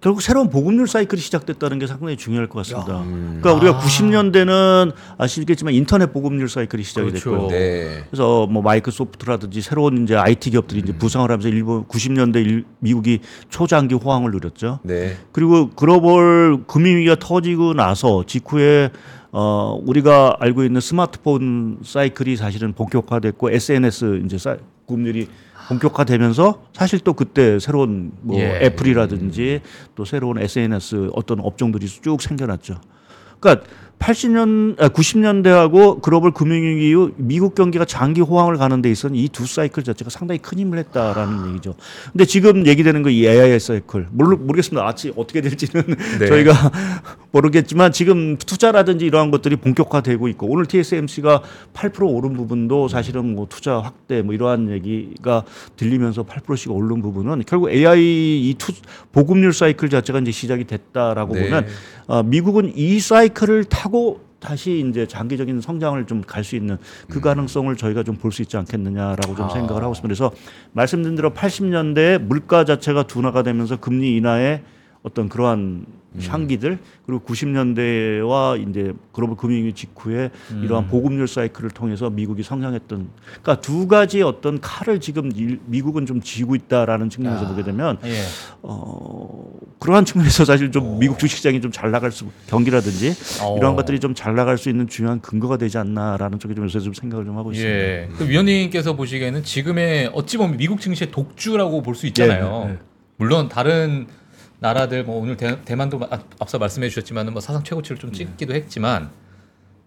[0.00, 3.04] 결국 새로운 보급률 사이클이 시작됐다는 게 상당히 중요할 것 같습니다.
[3.04, 7.30] 그러니까 우리가 90년대는 아시겠지만 인터넷 보급률 사이클이 시작이 그렇죠.
[7.30, 7.48] 됐고요.
[7.48, 8.04] 네.
[8.10, 13.94] 그래서 뭐 마이크로소프트라든지 새로운 이제 IT 기업들이 이제 부상을 하면서 일본 90년대 일, 미국이 초장기
[13.96, 14.80] 호황을 누렸죠.
[14.84, 15.18] 네.
[15.32, 18.90] 그리고 글로벌 금융 위기가 터지고 나서 직후에
[19.32, 25.28] 어 우리가 알고 있는 스마트폰 사이클이 사실은 본격화됐고 SNS 이제 사, 구급률이
[25.70, 28.58] 본격화되면서 사실 또 그때 새로운 뭐 예.
[28.62, 29.60] 애플이라든지
[29.94, 32.80] 또 새로운 SNS 어떤 업종들이 쭉 생겨났죠.
[33.38, 33.66] 그러니까
[34.00, 39.84] 80년, 아, 90년대하고 글로벌 금융위기 이후 미국 경기가 장기 호황을 가는 데 있어서는 이두 사이클
[39.84, 41.74] 자체가 상당히 큰 힘을 했다라는 얘기죠.
[42.10, 44.86] 근데 지금 얘기되는 거이 AI 사이클 모르, 모르겠습니다.
[44.86, 45.84] 아직 어떻게 될지는
[46.18, 46.26] 네.
[46.26, 46.52] 저희가
[47.30, 51.42] 모르겠지만 지금 투자라든지 이러한 것들이 본격화되고 있고 오늘 TSMC가
[51.74, 55.44] 8% 오른 부분도 사실은 뭐 투자 확대 뭐 이러한 얘기가
[55.76, 58.72] 들리면서 8%씩 오른 부분은 결국 AI 이 투,
[59.12, 61.44] 보급률 사이클 자체가 이제 시작이 됐다라고 네.
[61.44, 61.66] 보면
[62.06, 63.89] 어, 미국은 이 사이클을 타고
[64.40, 66.78] 다시 이제 장기적인 성장을 좀 갈 수 있는
[67.10, 69.48] 그 가능성을 저희가 좀 볼 수 있지 않겠느냐라고 좀 아.
[69.50, 70.06] 생각을 하고 있습니다.
[70.06, 70.32] 그래서
[70.72, 74.62] 말씀드린 대로 80년대에 물가 자체가 둔화가 되면서 금리 인하의
[75.02, 75.86] 어떤 그러한
[76.18, 80.30] 향기들 그리고 90년대와 이제 글로벌 금융위기 직후에
[80.62, 83.08] 이러한 보급률 사이클을 통해서 미국이 성장했던
[83.42, 87.48] 그러니까 두 가지의 어떤 칼을 지금 일- 미국은 좀 쥐고 있다라는 측면에서 아.
[87.48, 88.22] 보게 되면 예.
[88.62, 89.44] 어
[89.78, 93.56] 그러한 측면에서 사실 좀 미국 주식시장이 좀 잘 나갈 수 경기라든지 어.
[93.56, 96.92] 이러한 것들이 좀 잘 나갈 수 있는 중요한 근거가 되지 않나라는 쪽에 좀 요새 좀
[96.92, 97.78] 생각을 좀 하고 있습니다.
[97.78, 98.08] 예.
[98.18, 102.64] 그 위원님께서 보시기에는 지금의 어찌 보면 미국 증시의 독주라고 볼 수 있잖아요.
[102.66, 102.78] 예, 예.
[103.16, 104.06] 물론 다른
[104.60, 105.48] 나라들 뭐 오늘 대,
[106.10, 108.00] 앞- 앞서 말씀해 주셨지만은 뭐 사상 최고치를 네.
[108.00, 109.10] 좀 찍기도 했지만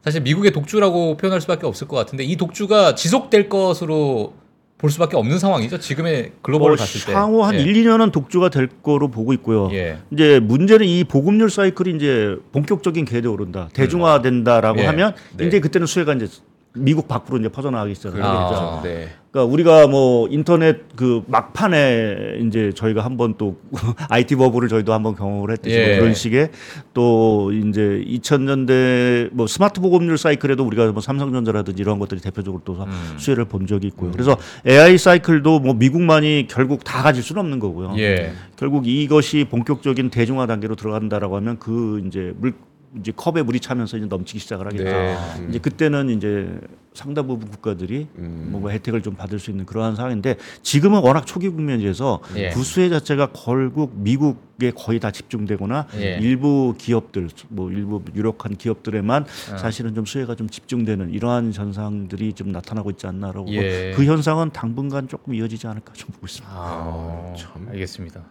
[0.03, 4.33] 사실 미국의 독주라고 표현할 수밖에 없을 것 같은데 이 독주가 지속될 것으로
[4.79, 5.77] 볼 수밖에 없는 상황이죠.
[5.79, 7.13] 지금의 글로벌을 어, 봤을 때.
[7.17, 7.59] 향후 한 예.
[7.59, 9.69] 1, 2년은 독주가 될 거로 보고 있고요.
[9.71, 9.99] 예.
[10.11, 13.69] 이제 문제는 이 보급률 사이클이 이제 본격적인 궤도에 오른다.
[13.73, 14.85] 대중화된다라고 예.
[14.87, 15.45] 하면 네.
[15.47, 16.27] 이제 그때는 수혜가 이제
[16.73, 18.55] 미국 밖으로 이제 퍼져나가기 시작을 하죠.
[18.55, 18.81] 아.
[18.83, 19.07] 네.
[19.33, 23.57] 그러니까 우리가 뭐 인터넷 그 막판에 이제 저희가 한번 또
[24.09, 25.97] IT 버블을 저희도 한번 경험을 했듯이 뭐 예.
[25.97, 26.51] 그런 식의
[26.93, 33.15] 또 이제 2000년대 뭐 스마트 보급률 사이클에도 우리가 뭐 삼성전자라든지 이런 것들이 대표적으로 또 음.
[33.17, 34.11] 수혜를 본 적이 있고요.
[34.11, 37.95] 그래서 AI 사이클도 뭐 미국만이 결국 다 가질 수는 없는 거고요.
[37.97, 38.33] 예.
[38.55, 42.53] 결국 이것이 본격적인 대중화 단계로 들어간다라고 하면 그 이제 물
[42.99, 44.83] 이제 컵에 물이 차면서 이제 넘치기 시작을 하겠죠.
[44.83, 45.17] 네.
[45.49, 46.59] 이제 그때는 이제
[46.93, 48.49] 상당 부분 국가들이 음.
[48.51, 52.49] 뭔가 혜택을 좀 받을 수 있는 그러한 상황인데 지금은 워낙 초기 국면이라서 예.
[52.51, 56.19] 부수혜 자체가 결국 미국에 거의 다 집중되거나 예.
[56.21, 59.57] 일부 기업들 뭐 일부 유력한 기업들에만 어.
[59.57, 63.93] 사실은 좀 수혜가 좀 집중되는 이러한 현상들이 좀 나타나고 있지 않나라고 예.
[63.95, 66.53] 그 현상은 당분간 조금 이어지지 않을까 좀 보고 있습니다.
[66.55, 67.67] 아, 참.
[67.69, 68.23] 알겠습니다.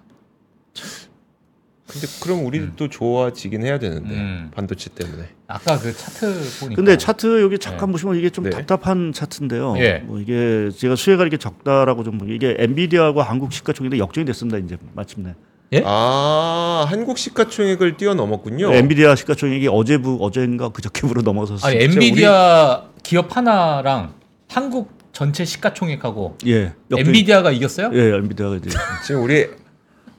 [1.92, 4.50] 근데 그럼 우리도 또 좋아지긴 해야 되는데 음.
[4.54, 5.24] 반도체 때문에.
[5.46, 7.92] 아까 그 차트 보니까 근데 차트 여기 잠깐 네.
[7.92, 8.50] 보시면 이게 좀 네.
[8.50, 9.74] 답답한 차트인데요.
[9.78, 9.98] 예.
[9.98, 14.58] 뭐 이게 제가 수혜가 이렇게 적다라고 좀 이게 엔비디아하고 한국 시가총액이 역전이 됐습니다.
[14.58, 15.34] 이제 마침내.
[15.74, 15.82] 예?
[15.84, 18.72] 아 한국 시가총액을 뛰어넘었군요.
[18.72, 21.70] 엔비디아 시가총액이 어제부 어제인가 그저께부로 넘어섰어요.
[21.70, 24.14] 아니 엔비디아 기업 하나랑
[24.48, 26.72] 한국 전체 시가총액하고 예.
[26.96, 27.90] 엔비디아가 이겼어요?
[27.92, 28.70] 예, 엔비디아가 이제
[29.06, 29.46] 지금 우리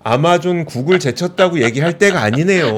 [0.03, 2.71] 아마존 구글 제쳤다고 얘기할 때가 아니네요.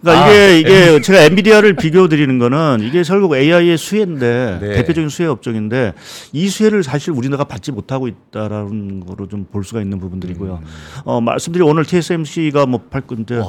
[0.00, 4.72] 그러니까 아, 이게 이게 제가 엔비디아를 비교 드리는 거는 이게 결국 AI의 수혜인데 네.
[4.74, 5.94] 대표적인 수혜 업종인데
[6.32, 10.60] 이 수혜를 사실 우리나라가 받지 못하고 있다라는 거로 좀 볼 수가 있는 부분들이고요.
[11.04, 13.40] 어 말씀드린 오늘 TSMC가 뭐팔 건데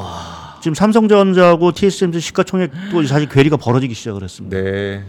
[0.61, 4.55] 지금 삼성전자하고 TSMC 시가총액도 사실 괴리가 벌어지기 시작을 했습니다.
[4.57, 5.03] 네.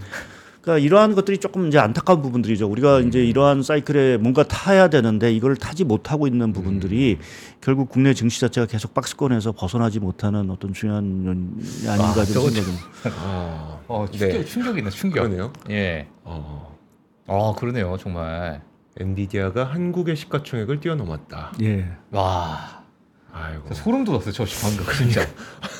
[0.70, 2.68] 그러니까 이러한 것들이 조금 이제 안타까운 부분들이죠.
[2.68, 7.18] 우리가 이제 이러한 사이클에 뭔가 타야 되는데 이걸 타지 못하고 있는 부분들이
[7.60, 12.50] 결국 국내 증시 자체가 계속 박스권에서 벗어나지 못하는 어떤 중요한 연이 아닌가 아, 좀 저거
[12.50, 12.76] 생각이
[13.20, 14.44] 아, 어 충격 네.
[14.44, 15.22] 충격이네 충격.
[15.24, 15.52] 그러네요.
[15.70, 16.06] 예.
[16.22, 16.78] 어,
[17.26, 18.62] 아 그러네요 정말.
[18.98, 21.52] 엔비디아가 한국의 시가총액을 뛰어넘었다.
[21.62, 21.88] 예.
[22.12, 22.84] 와
[23.32, 23.74] 아이고.
[23.74, 25.26] 소름 돋았어요 저 방금 진짜.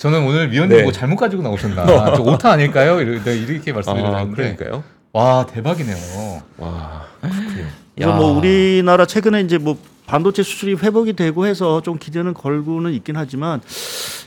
[0.00, 0.82] 저는 오늘 위원님 네.
[0.82, 1.84] 뭐 잘못 가지고 나오셨나?
[2.16, 3.02] 저 오타 아닐까요?
[3.02, 4.34] 이렇게, 네, 이렇게 아, 말씀드렸는데.
[4.34, 4.82] 그러니까요.
[5.12, 6.42] 와 대박이네요.
[6.56, 7.66] 와, 그렇군요.
[7.96, 8.16] 그래서.
[8.16, 13.60] 뭐 우리나라 최근에 이제 뭐 반도체 수출이 회복이 되고 해서 좀 기대는 걸고는 있긴 하지만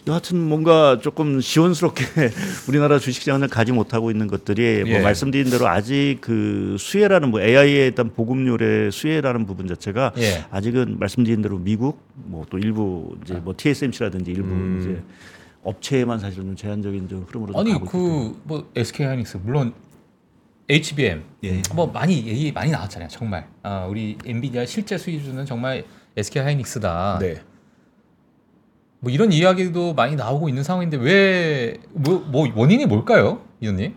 [0.05, 2.05] 여하튼 뭔가 조금 시원스럽게
[2.69, 4.93] 우리나라 주식시장을 가지 못하고 있는 것들이 예.
[4.93, 10.45] 뭐 말씀드린 대로 아직 그 수혜라는 뭐 AI에 일단 보급률의 수혜라는 부분 자체가 예.
[10.51, 14.79] 아직은 말씀드린 대로 미국 뭐 또 일부 이제 뭐 TSMC라든지 일부 음.
[14.79, 15.01] 이제
[15.63, 18.33] 업체에만 사실은 좀 제한적인 좀 흐름으로 좀 아니 가고 있기 때문에.
[18.47, 19.73] 그뭐 SK 하이닉스 물론
[20.69, 21.61] HBM 예.
[21.73, 23.47] 뭐 많이 얘기 많이 나왔잖아요 정말.
[23.63, 27.19] 아 우리 엔비디아 실제 수익주는 정말 SK 하이닉스다.
[27.19, 27.41] 네.
[28.99, 33.95] 뭐 이런 이야기도 많이 나오고 있는 상황인데 왜뭐 뭐 원인이 뭘까요, 위원님?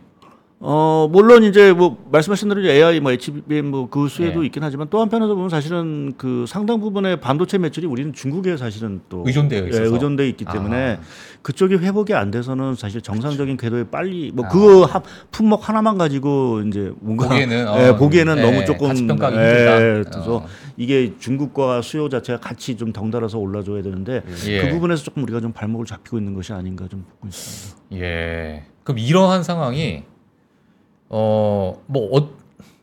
[0.59, 4.47] 어 물론 이제 뭐 말씀하신 대로 이제 AI 뭐 HBM 뭐그 수혜도 네.
[4.47, 9.23] 있긴 하지만 또 한편에서 보면 사실은 그 상당 부분의 반도체 매출이 우리는 중국에 사실은 또
[9.27, 9.85] 의존되어 있어서.
[9.85, 11.01] 예, 의존돼 있기 때문에 아.
[11.43, 14.49] 그쪽이 회복이 안 돼서는 사실 정상적인 궤도에 빨리 뭐 아.
[14.49, 14.87] 그
[15.31, 20.03] 품목 하나만 가지고 이제 뭔가 보기에는 어, 예, 보기에는 예, 너무 조금 가치 평가하기 예.
[20.07, 20.47] 그래서 어.
[20.79, 24.63] 이게 중국과 수요 자체가 같이 좀 덩달아서 올라줘야 되는데 예.
[24.63, 27.97] 그 부분에서 조금 우리가 좀 발목을 잡히고 있는 것이 아닌가 좀 보고 있습니다.
[28.03, 28.65] 예.
[28.85, 30.05] 그럼 이러한 상황이
[31.09, 32.29] 어 뭐 어,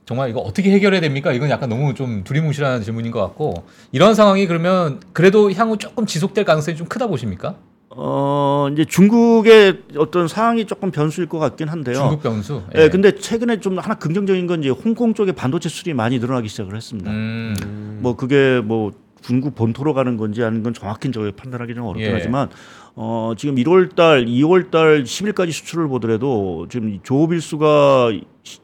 [0.06, 1.32] 정말 이거 어떻게 해결해야 됩니까?
[1.32, 6.44] 이건 약간 너무 좀 두리뭉실한 질문인 것 같고 이런 상황이 그러면 그래도 향후 조금 지속될
[6.44, 7.56] 가능성이 좀 크다 보십니까?
[7.96, 11.96] 어 이제 중국의 어떤 상황이 조금 변수일 것 같긴 한데요.
[11.96, 12.64] 중국 변수.
[12.76, 16.76] 예, 근데 최근에 좀 하나 긍정적인 건 이제 홍콩 쪽에 반도체 수출이 많이 늘어나기 시작을
[16.76, 17.12] 했습니다.
[17.12, 18.00] 음.
[18.02, 22.14] 뭐 그게 뭐 중국 본토로 가는 건지 아닌 건 정확히 저 판단하기 좀 어렵긴 예.
[22.14, 22.50] 하지만
[22.96, 28.12] 어 지금 1월 달, 2월 달 10일까지 수출을 보더라도 지금 조업 일수가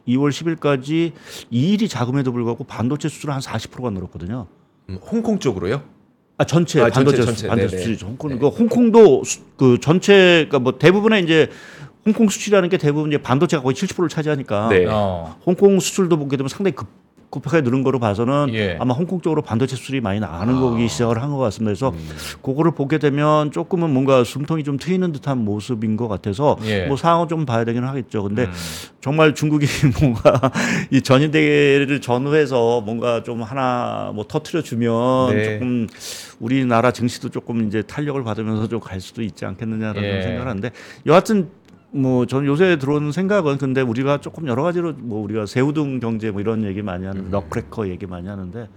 [0.07, 1.13] 2월 10일까지
[1.51, 4.47] 2일이 작음에도 불구하고 반도체 수출은 한 40%가 늘었거든요.
[4.89, 5.81] 음, 홍콩 쪽으로요?
[6.37, 7.47] 아 전체 아, 반도체 전체, 수출, 전체.
[7.47, 7.77] 반도체.
[7.77, 11.49] 수출 홍콩 그 홍콩도 수, 그 전체 그러니까 뭐 대부분의 이제
[12.05, 14.85] 홍콩 수출이라는 게 대부분 이제 반도체가 거의 70%를 차지하니까 네.
[14.87, 15.37] 어.
[15.45, 16.87] 홍콩 수출도 보게 되면 상당히 급
[17.29, 18.75] 급하게 늘은 거로 봐서는 예.
[18.79, 21.69] 아마 홍콩 쪽으로 반도체 수출이 많이 나가는 거기 시작을 한 것 같습니다.
[21.69, 22.09] 그래서 음.
[22.41, 26.87] 그거를 보게 되면 조금은 뭔가 숨통이 좀 트이는 듯한 모습인 것 같아서 예.
[26.87, 28.23] 뭐 상황을 좀 봐야 되긴 하겠죠.
[28.23, 28.51] 근데 음.
[28.99, 29.67] 정말 중국이
[30.01, 30.51] 뭔가
[30.89, 35.43] 이 전인대회를 전후해서 뭔가 좀 하나 뭐 터트려 주면 네.
[35.53, 35.87] 조금
[36.39, 40.21] 우리나라 증시도 조금 이제 탄력을 받으면서 좀 갈 수도 있지 않겠느냐라는 예.
[40.23, 40.71] 생각을 하는데
[41.05, 41.49] 여하튼
[41.91, 46.41] 뭐 저는 요새 들어오는 생각은 근데 우리가 조금 여러 가지로 뭐 우리가 새우등 경제 뭐
[46.41, 48.69] 이런 얘기 많이 하는 럭크래커 얘기 많이 하는데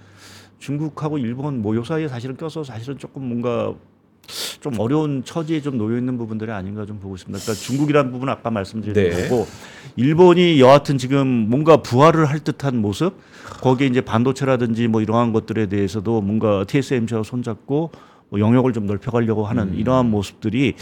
[0.59, 3.75] 중국하고 일본 뭐요 사이에 사실은 껴서 사실은 조금 뭔가
[4.61, 7.38] 좀 어려운 처지에 좀 놓여 있는 부분들이 아닌가 좀 보고 있습니다.
[7.42, 9.29] 그러니까 중국이라는 부분은 아까 말씀드린 네.
[9.29, 9.46] 거고
[9.96, 13.14] 일본이 여하튼 지금 뭔가 부활을 할 듯한 모습
[13.61, 17.90] 거기에 이제 반도체라든지 뭐 이러한 것들에 대해서도 뭔가 TSMC와 손잡고
[18.33, 19.75] 뭐 영역을 좀 넓혀가려고 하는 음.
[19.77, 20.75] 이러한 모습들이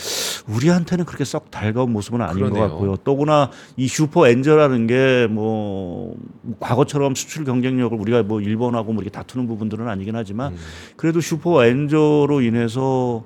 [0.47, 2.63] 우리한테는 그렇게 썩 달가운 모습은 아닌 그러네요.
[2.63, 2.97] 것 같고요.
[3.03, 6.15] 더구나 이 슈퍼 엔저라는 게 뭐
[6.61, 10.59] 과거처럼 수출 경쟁력을 우리가 뭐 일본하고 뭐 이렇게 다투는 부분들은 아니긴 하지만 음.
[10.97, 13.25] 그래도 슈퍼 엔저로 인해서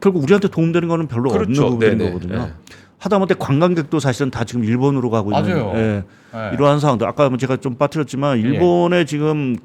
[0.00, 1.68] 결국 우리한테 도움되는 거는 별로 없는 그렇죠.
[1.70, 2.10] 부분인 네네.
[2.12, 2.38] 거거든요.
[2.46, 2.52] 네.
[2.98, 5.58] 하다못해 관광객도 사실은 다 지금 일본으로 가고 있는.
[5.74, 6.02] 예,
[6.32, 6.50] 네.
[6.54, 7.06] 이러한 상황들.
[7.06, 8.40] 아까 뭐 제가 좀 빠뜨렸지만 예.
[8.42, 9.56] 일본의 지금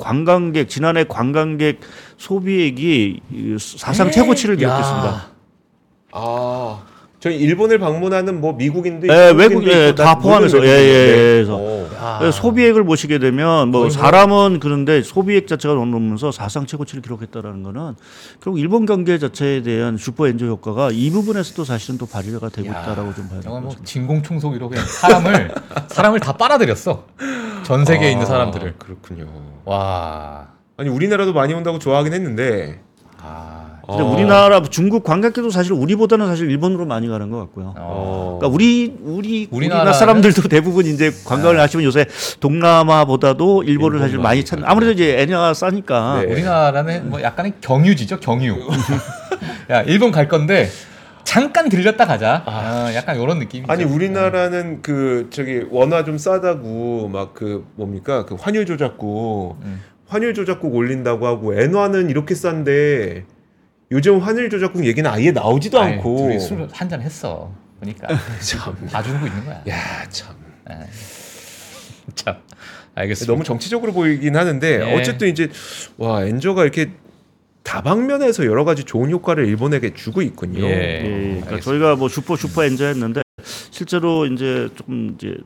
[0.00, 1.80] 관광객 지난해 관광객
[2.16, 5.06] 소비액이 이 사상 최고치를 기록했습니다.
[5.06, 5.30] 야.
[6.12, 6.82] 아,
[7.20, 10.72] 저희 일본을 방문하는 뭐 미국인도 예, 있고 외국 한국인도 예, 있고 다 포함해서 예, 예,
[10.72, 11.10] 외국인인데.
[11.12, 11.88] 예, 그래서 오.
[11.94, 12.20] 야.
[12.22, 17.94] 예, 소비액을 보시게 되면 뭐 사람은 그런데 소비액 자체가 넘으면서 사상 최고치를 기록했다라는 거는
[18.42, 22.80] 결국 일본 경제 자체에 대한 슈퍼 엔저 효과가 이 부분에서도 사실은 또 발휘가 되고 야.
[22.80, 23.84] 있다라고 좀 봐야 될것 이건 뭐 같습니다.
[23.84, 25.54] 진공청소기로 그냥 사람을
[25.88, 27.04] 사람을 다 빨아들였어.
[27.64, 28.76] 전 세계에 아, 있는 사람들을.
[28.78, 29.26] 그렇군요.
[29.66, 30.48] 와.
[30.78, 32.80] 아니 우리나라도 많이 온다고 좋아하긴 했는데.
[33.22, 33.69] 아.
[33.90, 34.06] 근데 어.
[34.06, 37.74] 우리나라 중국 관광객도 사실 우리보다는 사실 일본으로 많이 가는 것 같고요.
[37.76, 38.38] 어.
[38.40, 42.06] 그러니까 우리 우리 우리나라 우리나라는- 사람들도 대부분 이제 관광을 하시면 요새
[42.40, 44.64] 동남아보다도 일본을 사실 일본으로 많이 많이 찾는.
[44.66, 46.32] 아무래도 이제 애냐가 싸니까 네.
[46.32, 48.56] 우리나라는 뭐 약간의 경유지죠, 경유.
[49.70, 50.68] 야, 일본 갈 건데
[51.24, 52.42] 잠깐 들렸다 가자.
[52.46, 53.70] 아, 약간 이런 느낌이죠.
[53.72, 59.80] 아니 우리나라는 그 저기 원화 좀 싸다고 막 그 뭡니까 그 환율 조작국 음.
[60.08, 63.24] 환율 조작국 올린다고 하고 엔화는 이렇게 싼데
[63.92, 66.16] 요즘 환율 조작국 얘기는 아예 나오지도 아니, 않고.
[66.16, 67.52] 둘이 술 한 잔 했어.
[67.80, 68.08] 보니까
[68.40, 68.74] 참.
[68.86, 69.62] 봐주고 있는 거야.
[69.68, 70.34] 야 참.
[70.70, 70.74] 예.
[72.14, 72.36] 참.
[72.94, 73.32] 알겠습니다.
[73.32, 74.94] 너무 정치적으로 보이긴 하는데 네.
[74.96, 75.48] 어쨌든 이제
[75.96, 76.90] 와 엔저가 이렇게
[77.62, 80.64] 다방면에서 여러 가지 좋은 효과를 일본에게 주고 있군요.
[80.64, 80.70] 예.
[81.36, 81.60] 예, 그러니까.
[81.60, 83.22] 저희가 뭐 슈퍼 슈퍼 엔저 했는데
[83.70, 85.36] 실제로 이제 조금 이제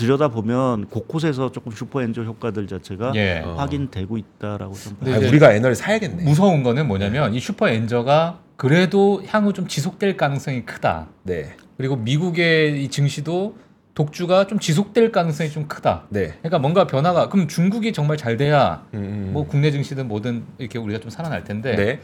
[0.00, 3.42] 들여다 보면 곳곳에서 조금 슈퍼 엔저 효과들 자체가 예.
[3.44, 3.54] 어.
[3.58, 6.24] 확인되고 있다라고 좀 근데 아, 이제 우리가 엔화를 사야겠네.
[6.24, 11.08] 무서운 거는 뭐냐면 이 슈퍼 엔저가 그래도 향후 좀 지속될 가능성이 크다.
[11.22, 11.54] 네.
[11.76, 13.56] 그리고 미국의 이 증시도
[13.94, 16.04] 독주가 좀 지속될 가능성이 좀 크다.
[16.08, 16.28] 네.
[16.38, 19.30] 그러니까 뭔가 변화가 그럼 중국이 정말 잘 돼야 음, 음.
[19.34, 22.00] 뭐 국내 증시든 뭐든 이렇게 우리가 좀 살아날 텐데 네.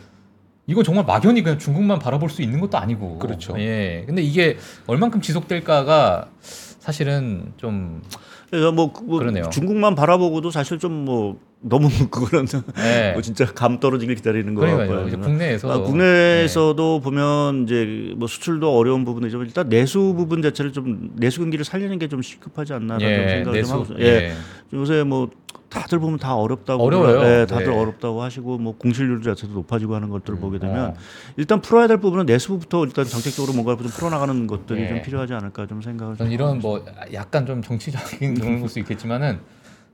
[0.67, 3.59] 이거 정말 막연히 그냥 중국만 바라볼 수 있는 것도 아니고 그렇죠.
[3.59, 4.05] 예.
[4.07, 8.03] 근데 이게 얼만큼 지속될까가 사실은 좀
[8.51, 9.49] 그래서 뭐, 그- 뭐 그러네요.
[9.51, 12.47] 중국만 바라보고도 사실 좀 뭐 너무 그거는
[12.79, 13.13] 예.
[13.13, 14.61] 뭐 진짜 감 떨어지길 기다리는 거.
[14.61, 15.09] 같고요.
[15.21, 21.41] 국내에서 아, 국내에서도 보면 이제 뭐 수출도 어려운 부분이지만 일단 내수 부분 자체를 좀 내수
[21.41, 23.95] 경기를 살리는 게 좀 시급하지 않나라는 예, 생각을 내수 좀 하고.
[24.01, 24.05] 예.
[24.05, 24.33] 예.
[24.75, 25.29] 요새 뭐
[25.69, 27.21] 다들 보면 다 어렵다고 어려워요.
[27.25, 27.77] 예, 다들 네.
[27.77, 30.95] 어렵다고 하시고 뭐 공실률 자체도 높아지고 하는 것들을 보게 되면 어.
[31.37, 34.89] 일단 풀어야 될 부분은 내수부터 일단 정책적으로 뭔가 좀 풀어나가는 것들이 예.
[34.89, 38.79] 좀 필요하지 않을까 좀 생각을 저는 좀 이런 뭐 약간 좀 정치적인 그런 걸 수
[38.79, 39.39] 있겠지만은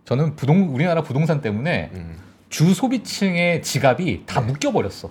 [0.05, 2.17] 저는 부동 우리나라 부동산 때문에 음.
[2.49, 5.11] 주 소비층의 지갑이 다 묶여 버렸어.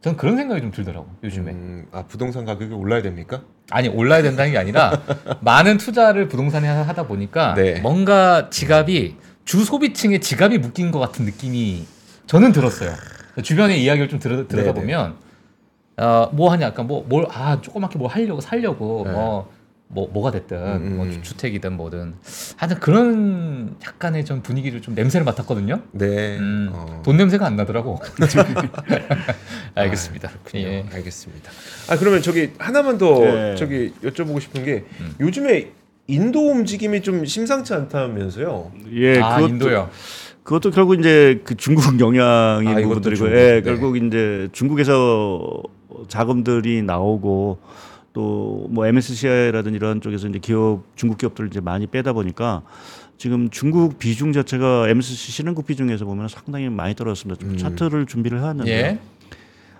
[0.00, 1.52] 저는 그런 생각이 좀 들더라고 요즘에.
[1.52, 3.42] 음, 아 부동산 가격이 올라야 됩니까?
[3.70, 5.00] 아니 올라야 된다는 게 아니라
[5.40, 7.78] 많은 투자를 부동산에 하- 하다 보니까 네.
[7.80, 11.86] 뭔가 지갑이 주 소비층의 지갑이 묶인 것 같은 느낌이
[12.26, 12.92] 저는 들었어요.
[13.42, 14.74] 주변의 이야기를 좀 들어, 들어다 네네.
[14.74, 15.14] 보면
[15.98, 19.12] 어, 뭐 하냐 약간 뭐뭘 아 조그맣게 뭐 하려고 살려고 네.
[19.12, 19.52] 뭐,
[19.94, 21.12] 뭐 뭐가 됐든 음, 뭐 음.
[21.12, 22.14] 주- 주택이든 뭐든
[22.56, 25.82] 하여튼 그런 약간의 전 분위기를 좀 냄새를 맡았거든요.
[25.92, 26.38] 네.
[26.38, 27.02] 음, 어.
[27.04, 28.00] 돈 냄새가 안 나더라고.
[29.74, 30.28] 알겠습니다.
[30.28, 30.64] 아, 그렇군요.
[30.66, 30.86] 예.
[30.92, 31.50] 알겠습니다.
[31.90, 33.54] 아 그러면 저기 하나만 더 예.
[33.56, 35.14] 저기 여쭤보고 싶은 게 음.
[35.20, 35.70] 요즘에
[36.06, 38.72] 인도 움직임이 좀 심상치 않다면서요?
[38.94, 39.90] 예, 아 그것도 인도요.
[40.42, 43.36] 그것도 결국 이제 그 중국 영향인 아, 부분들이고, 중국.
[43.38, 43.62] 예, 네.
[43.62, 45.62] 결국 이제 중국에서
[46.08, 47.58] 자금들이 나오고
[48.12, 52.62] 또 뭐 MSCI라든 이런 쪽에서 이제 기업 중국 기업들을 이제 많이 빼다 보니까
[53.18, 57.40] 지금 중국 비중 자체가 MSCI 신흥국 비중에서 보면 상당히 많이 떨어졌습니다.
[57.40, 57.56] 좀 음.
[57.58, 58.98] 차트를 준비를 해왔는데 예.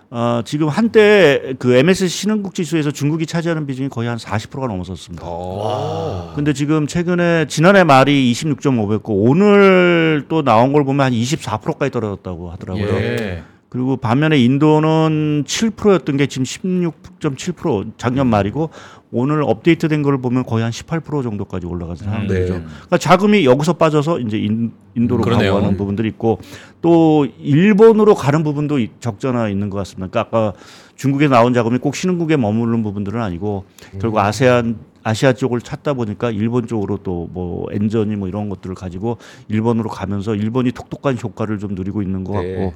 [0.09, 5.27] 어, 지금 한때 그 MSCI 신흥국 지수에서 중국이 차지하는 비중이 거의 한 40%가 넘었었습니다.
[5.27, 6.33] 와.
[6.35, 12.87] 근데 지금 최근에 지난해 말이 26.5였고 오늘 또 나온 걸 보면 한 24%까지 떨어졌다고 하더라고요.
[12.95, 13.43] 예.
[13.73, 18.69] 그리고 반면에 인도는 7%였던 게 지금 16.7% 작년 말이고
[19.13, 22.33] 오늘 업데이트된 걸 보면 거의 한 18% 정도까지 올라간 상황이죠.
[22.33, 22.45] 네.
[22.47, 25.53] 그러니까 자금이 여기서 빠져서 이제 인, 인도로 그러네요.
[25.53, 26.39] 가고 하는 부분들이 있고
[26.81, 30.07] 또 일본으로 가는 부분도 이- 적잖아 있는 것 같습니다.
[30.09, 30.53] 그러니까 아까
[30.95, 33.65] 중국에 나온 자금이 꼭 신흥국에 머무르는 부분들은 아니고
[34.01, 39.17] 결국 아세안 아시아 쪽을 찾다 보니까 일본 쪽으로 또 뭐 엔전이 뭐 이런 것들을 가지고
[39.49, 42.53] 일본으로 가면서 일본이 톡톡한 효과를 좀 누리고 있는 것 네.
[42.55, 42.73] 같고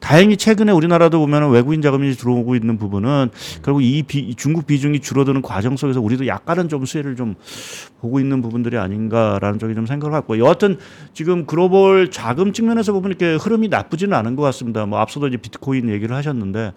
[0.00, 3.30] 다행히 최근에 우리나라도 보면은 외국인 자금이 들어오고 있는 부분은
[3.62, 7.34] 결국 이, 비, 이 중국 비중이 줄어드는 과정 속에서 우리도 약간은 좀 수혜를 좀
[8.00, 10.78] 보고 있는 부분들이 아닌가라는 쪽이 좀 생각을 갖고 여하튼
[11.12, 14.86] 지금 글로벌 자금 측면에서 보면 이렇게 흐름이 나쁘지는 않은 것 같습니다.
[14.86, 16.72] 뭐 앞서도 이제 비트코인 얘기를 하셨는데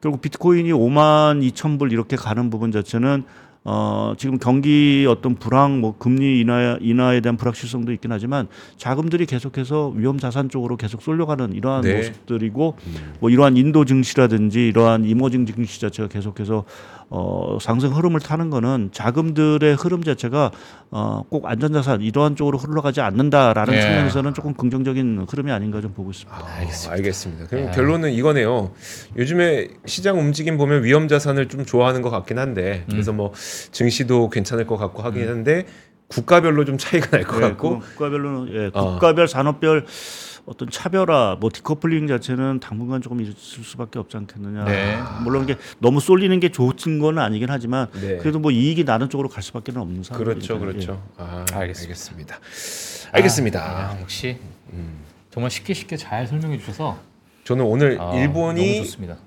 [0.00, 3.24] 결국 비트코인이 5만 2천 불 이렇게 가는 부분 자체는
[3.64, 8.46] 어 지금 경기 어떤 불황 뭐 금리 인하 인하에 대한 불확실성도 있긴 하지만
[8.76, 11.96] 자금들이 계속해서 위험 자산 쪽으로 계속 쏠려가는 이러한 네.
[11.96, 12.76] 모습들이고
[13.20, 16.64] 뭐 이러한 인도 증시라든지 이러한 이머징 증시 자체가 계속해서
[17.10, 20.50] 어 상승 흐름을 타는 거는 자금들의 흐름 자체가
[20.90, 23.80] 어 꼭 안전자산 이러한 쪽으로 흘러가지 않는다라는 네.
[23.80, 26.38] 측면에서는 조금 긍정적인 흐름이 아닌가 좀 보고 있습니다.
[26.38, 27.46] 아, 알겠습니다.
[27.48, 27.70] 그럼 네.
[27.72, 28.72] 결론은 이거네요.
[29.16, 32.90] 요즘에 시장 움직임 보면 위험 자산을 좀 좋아하는 것 같긴 한데 음.
[32.92, 33.32] 그래서 뭐
[33.72, 35.66] 증시도 괜찮을 것 같고 하긴 한데
[36.08, 38.92] 국가별로 좀 차이가 날것 네, 같고 국가별로는 예, 어.
[38.92, 39.84] 국가별 산업별
[40.48, 44.64] 어떤 차별화, 뭐 디커플링 자체는 당분간 조금 있을 수밖에 없지 않겠느냐.
[44.64, 44.98] 네.
[45.22, 48.16] 물론 이게 너무 쏠리는 게 좋은 건 아니긴 하지만 네.
[48.16, 50.24] 그래도 뭐 이익이 나는 쪽으로 갈 수밖에 없는 상황.
[50.24, 51.02] 그렇죠, 그렇죠.
[51.18, 51.88] 아, 알겠습니다.
[51.88, 52.38] 알겠습니다.
[53.12, 53.60] 알겠습니다.
[53.60, 54.38] 아, 역시
[54.72, 55.00] 음.
[55.30, 56.98] 정말 쉽게 쉽게 잘 설명해 주셔서
[57.44, 58.82] 저는 오늘 아, 일본이.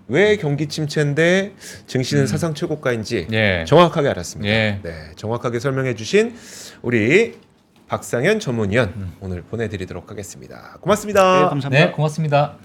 [0.08, 1.56] 왜 경기 침체인데
[1.88, 3.66] 증시는 사상 최고가인지 예.
[3.68, 4.52] 정확하게 알았습니다.
[4.52, 4.80] 예.
[4.84, 6.36] 네, 정확하게 설명해 주신
[6.82, 7.36] 우리
[7.92, 10.78] 박상현 전문위원 오늘 보내드리도록 하겠습니다.
[10.80, 11.42] 고맙습니다.
[11.42, 11.86] 네, 감사합니다.
[11.88, 12.56] 네, 고맙습니다.